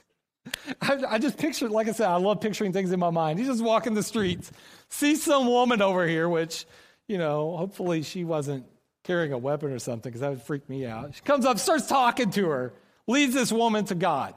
I, 0.80 1.02
I, 1.10 1.18
just 1.18 1.36
picture, 1.36 1.68
like 1.68 1.88
I 1.88 1.92
said, 1.92 2.08
I 2.08 2.16
love 2.16 2.40
picturing 2.40 2.72
things 2.72 2.90
in 2.90 2.98
my 2.98 3.10
mind. 3.10 3.38
He's 3.38 3.48
just 3.48 3.62
walking 3.62 3.92
the 3.92 4.02
streets, 4.02 4.50
sees 4.88 5.22
some 5.22 5.46
woman 5.46 5.82
over 5.82 6.06
here, 6.06 6.28
which, 6.28 6.64
you 7.06 7.18
know, 7.18 7.54
hopefully 7.56 8.02
she 8.02 8.24
wasn't 8.24 8.64
carrying 9.04 9.32
a 9.32 9.38
weapon 9.38 9.72
or 9.72 9.78
something 9.78 10.10
because 10.10 10.22
that 10.22 10.30
would 10.30 10.42
freak 10.42 10.66
me 10.70 10.86
out. 10.86 11.14
She 11.14 11.20
comes 11.22 11.44
up, 11.44 11.58
starts 11.58 11.86
talking 11.86 12.30
to 12.30 12.48
her, 12.48 12.72
leads 13.10 13.34
this 13.34 13.52
woman 13.52 13.84
to 13.86 13.94
God. 13.94 14.34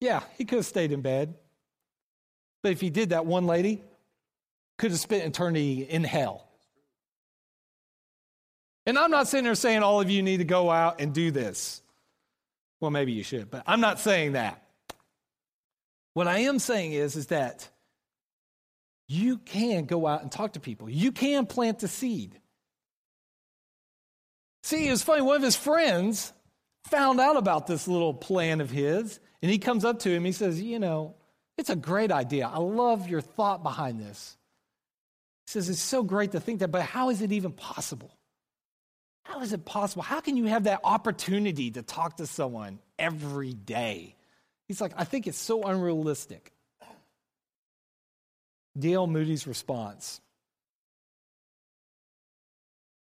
Yeah, 0.00 0.22
he 0.38 0.44
could 0.44 0.56
have 0.56 0.66
stayed 0.66 0.92
in 0.92 1.02
bed. 1.02 1.34
But 2.62 2.72
if 2.72 2.80
he 2.80 2.90
did 2.90 3.10
that, 3.10 3.26
one 3.26 3.46
lady 3.46 3.82
could 4.78 4.90
have 4.90 5.00
spent 5.00 5.24
eternity 5.24 5.82
in 5.82 6.04
hell. 6.04 6.46
And 8.86 8.98
I'm 8.98 9.10
not 9.10 9.28
sitting 9.28 9.44
there 9.44 9.54
saying 9.54 9.82
all 9.82 10.00
of 10.00 10.10
you 10.10 10.22
need 10.22 10.38
to 10.38 10.44
go 10.44 10.70
out 10.70 11.00
and 11.00 11.12
do 11.12 11.30
this. 11.30 11.82
Well, 12.80 12.90
maybe 12.90 13.12
you 13.12 13.22
should, 13.22 13.50
but 13.50 13.62
I'm 13.66 13.80
not 13.80 14.00
saying 14.00 14.32
that. 14.32 14.62
What 16.14 16.26
I 16.26 16.40
am 16.40 16.58
saying 16.58 16.92
is, 16.92 17.14
is 17.14 17.26
that 17.26 17.68
you 19.10 19.38
can 19.38 19.86
go 19.86 20.06
out 20.06 20.22
and 20.22 20.30
talk 20.30 20.52
to 20.52 20.60
people. 20.60 20.88
You 20.88 21.10
can 21.10 21.44
plant 21.46 21.80
the 21.80 21.88
seed. 21.88 22.38
See, 24.62 24.86
it 24.86 24.90
was 24.92 25.02
funny. 25.02 25.22
One 25.22 25.34
of 25.34 25.42
his 25.42 25.56
friends 25.56 26.32
found 26.84 27.18
out 27.18 27.36
about 27.36 27.66
this 27.66 27.88
little 27.88 28.14
plan 28.14 28.60
of 28.60 28.70
his, 28.70 29.18
and 29.42 29.50
he 29.50 29.58
comes 29.58 29.84
up 29.84 29.98
to 30.00 30.10
him. 30.10 30.24
He 30.24 30.30
says, 30.30 30.62
You 30.62 30.78
know, 30.78 31.16
it's 31.58 31.70
a 31.70 31.76
great 31.76 32.12
idea. 32.12 32.46
I 32.46 32.58
love 32.58 33.08
your 33.08 33.20
thought 33.20 33.64
behind 33.64 34.00
this. 34.00 34.36
He 35.48 35.52
says, 35.52 35.68
It's 35.68 35.80
so 35.80 36.04
great 36.04 36.30
to 36.32 36.40
think 36.40 36.60
that, 36.60 36.70
but 36.70 36.82
how 36.82 37.10
is 37.10 37.20
it 37.20 37.32
even 37.32 37.50
possible? 37.50 38.16
How 39.24 39.40
is 39.40 39.52
it 39.52 39.64
possible? 39.64 40.02
How 40.02 40.20
can 40.20 40.36
you 40.36 40.44
have 40.44 40.64
that 40.64 40.82
opportunity 40.84 41.72
to 41.72 41.82
talk 41.82 42.18
to 42.18 42.28
someone 42.28 42.78
every 42.96 43.54
day? 43.54 44.14
He's 44.68 44.80
like, 44.80 44.92
I 44.96 45.02
think 45.02 45.26
it's 45.26 45.36
so 45.36 45.64
unrealistic. 45.64 46.52
D.L. 48.78 49.06
Moody's 49.06 49.46
response 49.46 50.20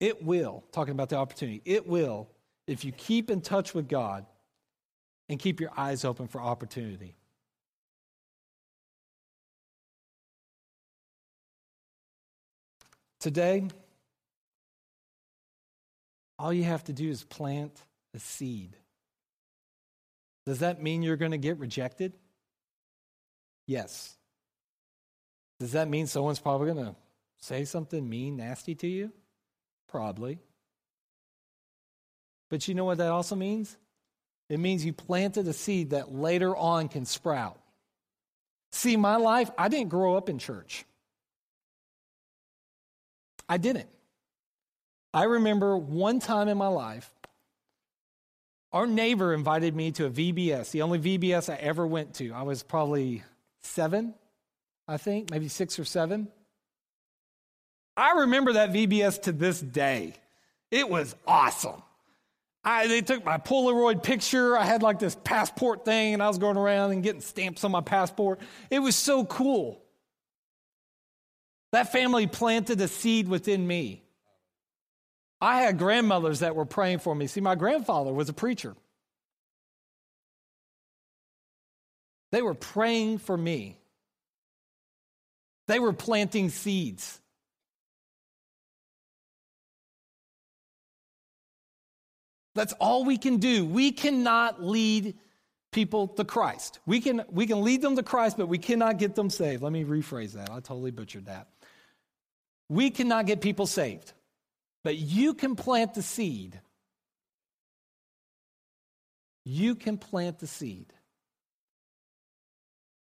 it 0.01 0.23
will, 0.23 0.63
talking 0.71 0.93
about 0.93 1.09
the 1.09 1.15
opportunity, 1.15 1.61
it 1.63 1.87
will 1.87 2.27
if 2.65 2.83
you 2.83 2.91
keep 2.91 3.29
in 3.29 3.39
touch 3.39 3.75
with 3.75 3.87
God 3.87 4.25
and 5.29 5.39
keep 5.39 5.61
your 5.61 5.69
eyes 5.77 6.03
open 6.03 6.27
for 6.27 6.41
opportunity. 6.41 7.15
Today, 13.19 13.67
all 16.39 16.51
you 16.51 16.63
have 16.63 16.83
to 16.85 16.93
do 16.93 17.07
is 17.07 17.23
plant 17.23 17.71
a 18.15 18.19
seed. 18.19 18.75
Does 20.47 20.59
that 20.59 20.81
mean 20.81 21.03
you're 21.03 21.15
going 21.15 21.31
to 21.31 21.37
get 21.37 21.59
rejected? 21.59 22.13
Yes. 23.67 24.17
Does 25.62 25.74
that 25.74 25.88
mean 25.88 26.07
someone's 26.07 26.39
probably 26.39 26.74
going 26.74 26.88
to 26.88 26.95
say 27.38 27.66
something 27.66 28.09
mean, 28.09 28.36
nasty 28.36 28.74
to 28.74 28.88
you? 28.88 29.12
Probably. 29.89 30.39
But 32.49 32.68
you 32.68 32.74
know 32.74 32.86
what 32.86 32.97
that 32.97 33.12
also 33.12 33.36
means? 33.36 33.78
It 34.49 34.59
means 34.59 34.84
you 34.84 34.91
planted 34.91 35.47
a 35.47 35.53
seed 35.53 35.91
that 35.91 36.12
later 36.12 36.55
on 36.55 36.88
can 36.88 37.05
sprout. 37.05 37.59
See, 38.72 38.97
my 38.97 39.18
life, 39.18 39.51
I 39.55 39.68
didn't 39.68 39.89
grow 39.89 40.18
up 40.18 40.30
in 40.30 40.39
church. 40.39 40.84
I 43.47 43.57
didn't. 43.57 43.89
I 45.14 45.26
remember 45.26 45.78
one 45.78 46.20
time 46.20 46.47
in 46.47 46.57
my 46.57 46.70
life, 46.70 47.07
our 48.74 48.88
neighbor 48.88 49.32
invited 49.32 49.76
me 49.76 49.91
to 49.91 50.07
a 50.07 50.09
VBS, 50.09 50.72
the 50.72 50.82
only 50.82 50.97
VBS 50.97 51.53
I 51.53 51.57
ever 51.57 51.86
went 51.86 52.16
to. 52.16 52.32
I 52.32 52.41
was 52.41 52.64
probably 52.64 53.22
seven, 53.62 54.16
I 54.91 54.97
think, 54.97 55.31
maybe 55.31 55.47
six 55.47 55.79
or 55.79 55.85
seven. 55.85 56.27
I 57.95 58.11
remember 58.19 58.53
that 58.53 58.73
VBS 58.73 59.21
to 59.23 59.31
this 59.31 59.61
day. 59.61 60.15
It 60.69 60.89
was 60.89 61.15
awesome. 61.25 61.81
I, 62.65 62.87
they 62.87 62.99
took 62.99 63.23
my 63.23 63.37
Polaroid 63.37 64.03
picture. 64.03 64.57
I 64.57 64.65
had 64.65 64.83
like 64.83 64.99
this 64.99 65.15
passport 65.23 65.85
thing, 65.85 66.13
and 66.13 66.21
I 66.21 66.27
was 66.27 66.37
going 66.37 66.57
around 66.57 66.91
and 66.91 67.01
getting 67.01 67.21
stamps 67.21 67.63
on 67.63 67.71
my 67.71 67.79
passport. 67.79 68.41
It 68.69 68.79
was 68.79 68.97
so 68.97 69.23
cool. 69.23 69.81
That 71.71 71.93
family 71.93 72.27
planted 72.27 72.81
a 72.81 72.89
seed 72.89 73.29
within 73.29 73.65
me. 73.65 74.03
I 75.39 75.61
had 75.61 75.77
grandmothers 75.77 76.39
that 76.39 76.53
were 76.53 76.65
praying 76.65 76.99
for 76.99 77.15
me. 77.15 77.27
See, 77.27 77.39
my 77.39 77.55
grandfather 77.55 78.11
was 78.11 78.27
a 78.27 78.33
preacher. 78.33 78.75
They 82.33 82.41
were 82.41 82.53
praying 82.53 83.19
for 83.19 83.37
me. 83.37 83.77
They 85.72 85.80
were 85.80 85.93
planting 85.93 86.49
seeds. 86.49 87.22
That's 92.55 92.74
all 92.74 93.05
we 93.05 93.17
can 93.17 93.38
do. 93.38 93.63
We 93.63 93.93
cannot 93.93 94.61
lead 94.61 95.15
people 95.72 96.09
to 96.09 96.26
Christ. 96.26 96.80
We 96.86 96.99
can, 96.99 97.24
we 97.30 97.47
can 97.47 97.63
lead 97.63 97.82
them 97.82 97.95
to 97.95 98.03
Christ, 98.03 98.36
but 98.36 98.47
we 98.47 98.57
cannot 98.57 98.97
get 98.97 99.15
them 99.15 99.30
saved. 99.30 99.63
Let 99.63 99.72
me 99.72 99.86
rephrase 99.86 100.34
that. 100.34 100.49
I 100.49 100.55
totally 100.55 100.91
butchered 100.91 101.28
that. 101.28 101.47
We 102.67 102.89
cannot 102.89 103.26
get 103.26 103.39
people 103.39 103.65
saved. 103.65 104.11
But 104.84 104.97
you 104.97 105.34
can 105.34 105.55
plant 105.55 105.93
the 105.93 106.01
seed 106.01 106.59
you 109.43 109.76
can 109.76 109.97
plant 109.97 110.39
the 110.39 110.47
seed. 110.47 110.93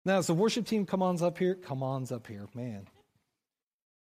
Now, 0.05 0.19
as 0.19 0.27
the 0.27 0.35
worship 0.35 0.67
team 0.67 0.85
come 0.85 1.03
on 1.03 1.23
up 1.23 1.39
here, 1.39 1.55
come 1.55 1.83
on 1.83 2.07
up 2.13 2.27
here, 2.27 2.47
man. 2.55 2.87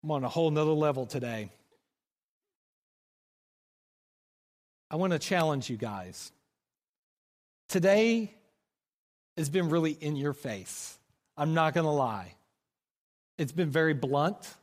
I'm 0.03 0.11
on 0.11 0.25
a 0.25 0.29
whole 0.29 0.51
nother 0.51 0.73
level 0.73 1.07
today. 1.07 1.51
I 4.91 4.97
want 4.97 5.13
to 5.13 5.19
challenge 5.19 5.71
you 5.71 5.77
guys. 5.77 6.33
Today 7.69 8.35
has 9.37 9.49
been 9.49 9.69
really 9.69 9.93
in 9.93 10.17
your 10.17 10.33
face. 10.33 10.99
I'm 11.37 11.55
not 11.55 11.73
going 11.73 11.87
to 11.87 11.91
lie. 11.91 12.35
It's 13.39 13.53
been 13.53 13.71
very 13.71 13.95
blunt, 13.95 14.55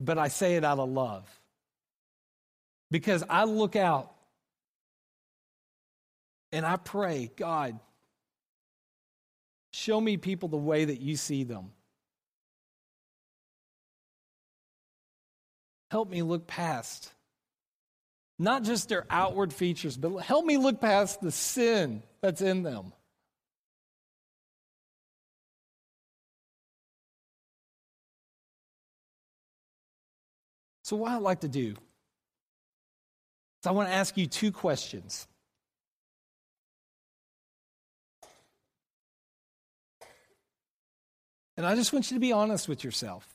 but 0.00 0.18
I 0.18 0.28
say 0.28 0.56
it 0.56 0.64
out 0.64 0.78
of 0.78 0.90
love. 0.90 1.26
Because 2.90 3.24
I 3.30 3.44
look 3.44 3.76
out 3.76 4.12
and 6.52 6.66
I 6.66 6.76
pray, 6.76 7.30
God, 7.36 7.78
show 9.74 10.00
me 10.00 10.16
people 10.16 10.48
the 10.48 10.56
way 10.56 10.84
that 10.84 11.00
you 11.00 11.16
see 11.16 11.44
them. 11.44 11.72
Help 15.90 16.08
me 16.08 16.22
look 16.22 16.46
past 16.46 17.12
not 18.38 18.64
just 18.64 18.88
their 18.88 19.06
outward 19.10 19.52
features, 19.52 19.96
but 19.96 20.18
help 20.18 20.44
me 20.44 20.56
look 20.56 20.80
past 20.80 21.20
the 21.20 21.30
sin 21.30 22.02
that's 22.20 22.40
in 22.40 22.62
them. 22.62 22.92
So, 30.82 30.96
what 30.96 31.12
I'd 31.12 31.22
like 31.22 31.40
to 31.40 31.48
do 31.48 31.70
is 31.70 33.66
I 33.66 33.70
want 33.70 33.88
to 33.88 33.94
ask 33.94 34.16
you 34.18 34.26
two 34.26 34.52
questions. 34.52 35.26
And 41.56 41.66
I 41.66 41.74
just 41.76 41.92
want 41.92 42.10
you 42.10 42.16
to 42.16 42.20
be 42.20 42.32
honest 42.32 42.68
with 42.68 42.82
yourself. 42.82 43.28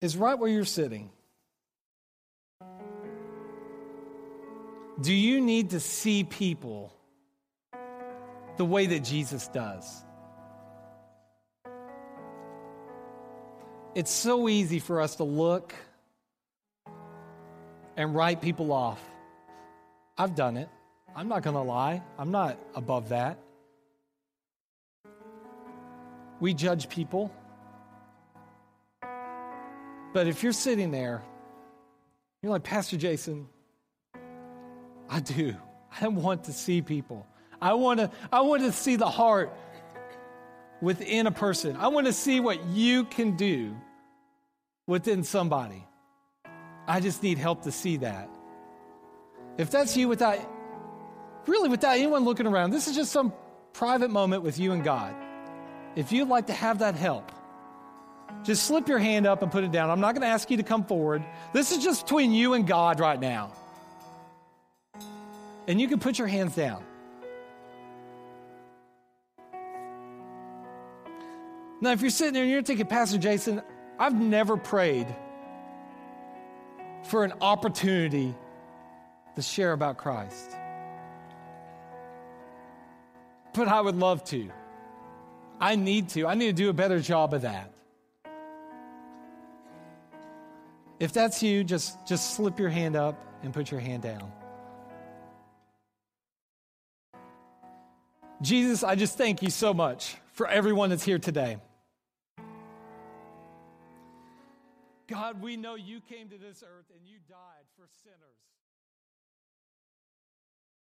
Is 0.00 0.16
right 0.16 0.38
where 0.38 0.50
you're 0.50 0.64
sitting. 0.64 1.10
Do 5.00 5.12
you 5.12 5.40
need 5.40 5.70
to 5.70 5.80
see 5.80 6.24
people 6.24 6.92
the 8.56 8.64
way 8.64 8.86
that 8.86 9.00
Jesus 9.00 9.48
does? 9.48 10.04
It's 13.94 14.10
so 14.10 14.48
easy 14.48 14.78
for 14.78 15.00
us 15.00 15.16
to 15.16 15.24
look 15.24 15.74
and 17.96 18.14
write 18.14 18.42
people 18.42 18.72
off. 18.72 19.00
I've 20.18 20.34
done 20.34 20.56
it. 20.56 20.68
I'm 21.16 21.28
not 21.28 21.42
going 21.42 21.54
to 21.54 21.62
lie. 21.62 22.02
I'm 22.18 22.30
not 22.30 22.58
above 22.74 23.10
that. 23.10 23.38
We 26.40 26.54
judge 26.54 26.88
people. 26.88 27.32
But 30.12 30.26
if 30.26 30.42
you're 30.42 30.52
sitting 30.52 30.90
there, 30.90 31.22
you're 32.42 32.52
like, 32.52 32.62
Pastor 32.62 32.96
Jason, 32.96 33.48
I 35.08 35.20
do. 35.20 35.56
I 36.00 36.08
want 36.08 36.44
to 36.44 36.52
see 36.52 36.82
people. 36.82 37.26
I 37.60 37.74
want 37.74 38.00
to, 38.00 38.10
I 38.32 38.40
want 38.40 38.62
to 38.62 38.72
see 38.72 38.96
the 38.96 39.08
heart 39.08 39.52
within 40.80 41.26
a 41.26 41.30
person. 41.30 41.76
I 41.76 41.88
want 41.88 42.06
to 42.06 42.12
see 42.12 42.40
what 42.40 42.64
you 42.66 43.04
can 43.04 43.36
do 43.36 43.76
within 44.86 45.22
somebody. 45.22 45.86
I 46.86 47.00
just 47.00 47.22
need 47.22 47.38
help 47.38 47.62
to 47.62 47.72
see 47.72 47.98
that. 47.98 48.28
If 49.56 49.70
that's 49.70 49.96
you 49.96 50.08
without, 50.08 50.38
really 51.46 51.68
without 51.68 51.96
anyone 51.96 52.24
looking 52.24 52.46
around, 52.46 52.70
this 52.70 52.88
is 52.88 52.94
just 52.94 53.12
some 53.12 53.32
private 53.72 54.10
moment 54.10 54.42
with 54.42 54.58
you 54.58 54.72
and 54.72 54.82
God. 54.84 55.14
If 55.96 56.12
you'd 56.12 56.28
like 56.28 56.46
to 56.48 56.52
have 56.52 56.80
that 56.80 56.94
help, 56.94 57.30
just 58.42 58.64
slip 58.64 58.88
your 58.88 58.98
hand 58.98 59.26
up 59.26 59.42
and 59.42 59.50
put 59.50 59.64
it 59.64 59.72
down. 59.72 59.90
I'm 59.90 60.00
not 60.00 60.14
going 60.14 60.22
to 60.22 60.28
ask 60.28 60.50
you 60.50 60.56
to 60.56 60.62
come 60.62 60.84
forward. 60.84 61.22
This 61.52 61.72
is 61.72 61.82
just 61.82 62.04
between 62.04 62.32
you 62.32 62.54
and 62.54 62.66
God 62.66 63.00
right 63.00 63.18
now. 63.18 63.52
And 65.66 65.80
you 65.80 65.88
can 65.88 65.98
put 65.98 66.18
your 66.18 66.28
hands 66.28 66.54
down. 66.54 66.84
Now, 71.80 71.92
if 71.92 72.00
you're 72.00 72.10
sitting 72.10 72.34
there 72.34 72.42
and 72.42 72.50
you're 72.50 72.62
thinking, 72.62 72.86
Pastor 72.86 73.18
Jason, 73.18 73.62
I've 73.98 74.14
never 74.14 74.56
prayed 74.56 75.06
for 77.04 77.24
an 77.24 77.34
opportunity 77.40 78.34
to 79.36 79.42
share 79.42 79.72
about 79.72 79.98
Christ. 79.98 80.56
But 83.54 83.68
I 83.68 83.80
would 83.80 83.96
love 83.96 84.24
to. 84.24 84.50
I 85.60 85.76
need 85.76 86.10
to. 86.10 86.26
I 86.26 86.34
need 86.34 86.46
to 86.46 86.52
do 86.52 86.68
a 86.68 86.72
better 86.72 87.00
job 87.00 87.32
of 87.32 87.42
that. 87.42 87.72
If 91.00 91.12
that's 91.12 91.42
you, 91.42 91.64
just, 91.64 92.06
just 92.06 92.34
slip 92.34 92.58
your 92.58 92.68
hand 92.68 92.96
up 92.96 93.20
and 93.42 93.52
put 93.52 93.70
your 93.70 93.80
hand 93.80 94.02
down. 94.02 94.32
Jesus, 98.42 98.82
I 98.82 98.94
just 98.94 99.16
thank 99.16 99.42
you 99.42 99.50
so 99.50 99.72
much 99.72 100.16
for 100.32 100.46
everyone 100.48 100.90
that's 100.90 101.04
here 101.04 101.18
today. 101.18 101.58
God, 105.06 105.40
we 105.40 105.56
know 105.56 105.74
you 105.74 106.00
came 106.00 106.28
to 106.28 106.38
this 106.38 106.62
earth 106.62 106.86
and 106.94 107.06
you 107.06 107.18
died 107.28 107.66
for 107.76 107.86
sinners. 108.02 108.53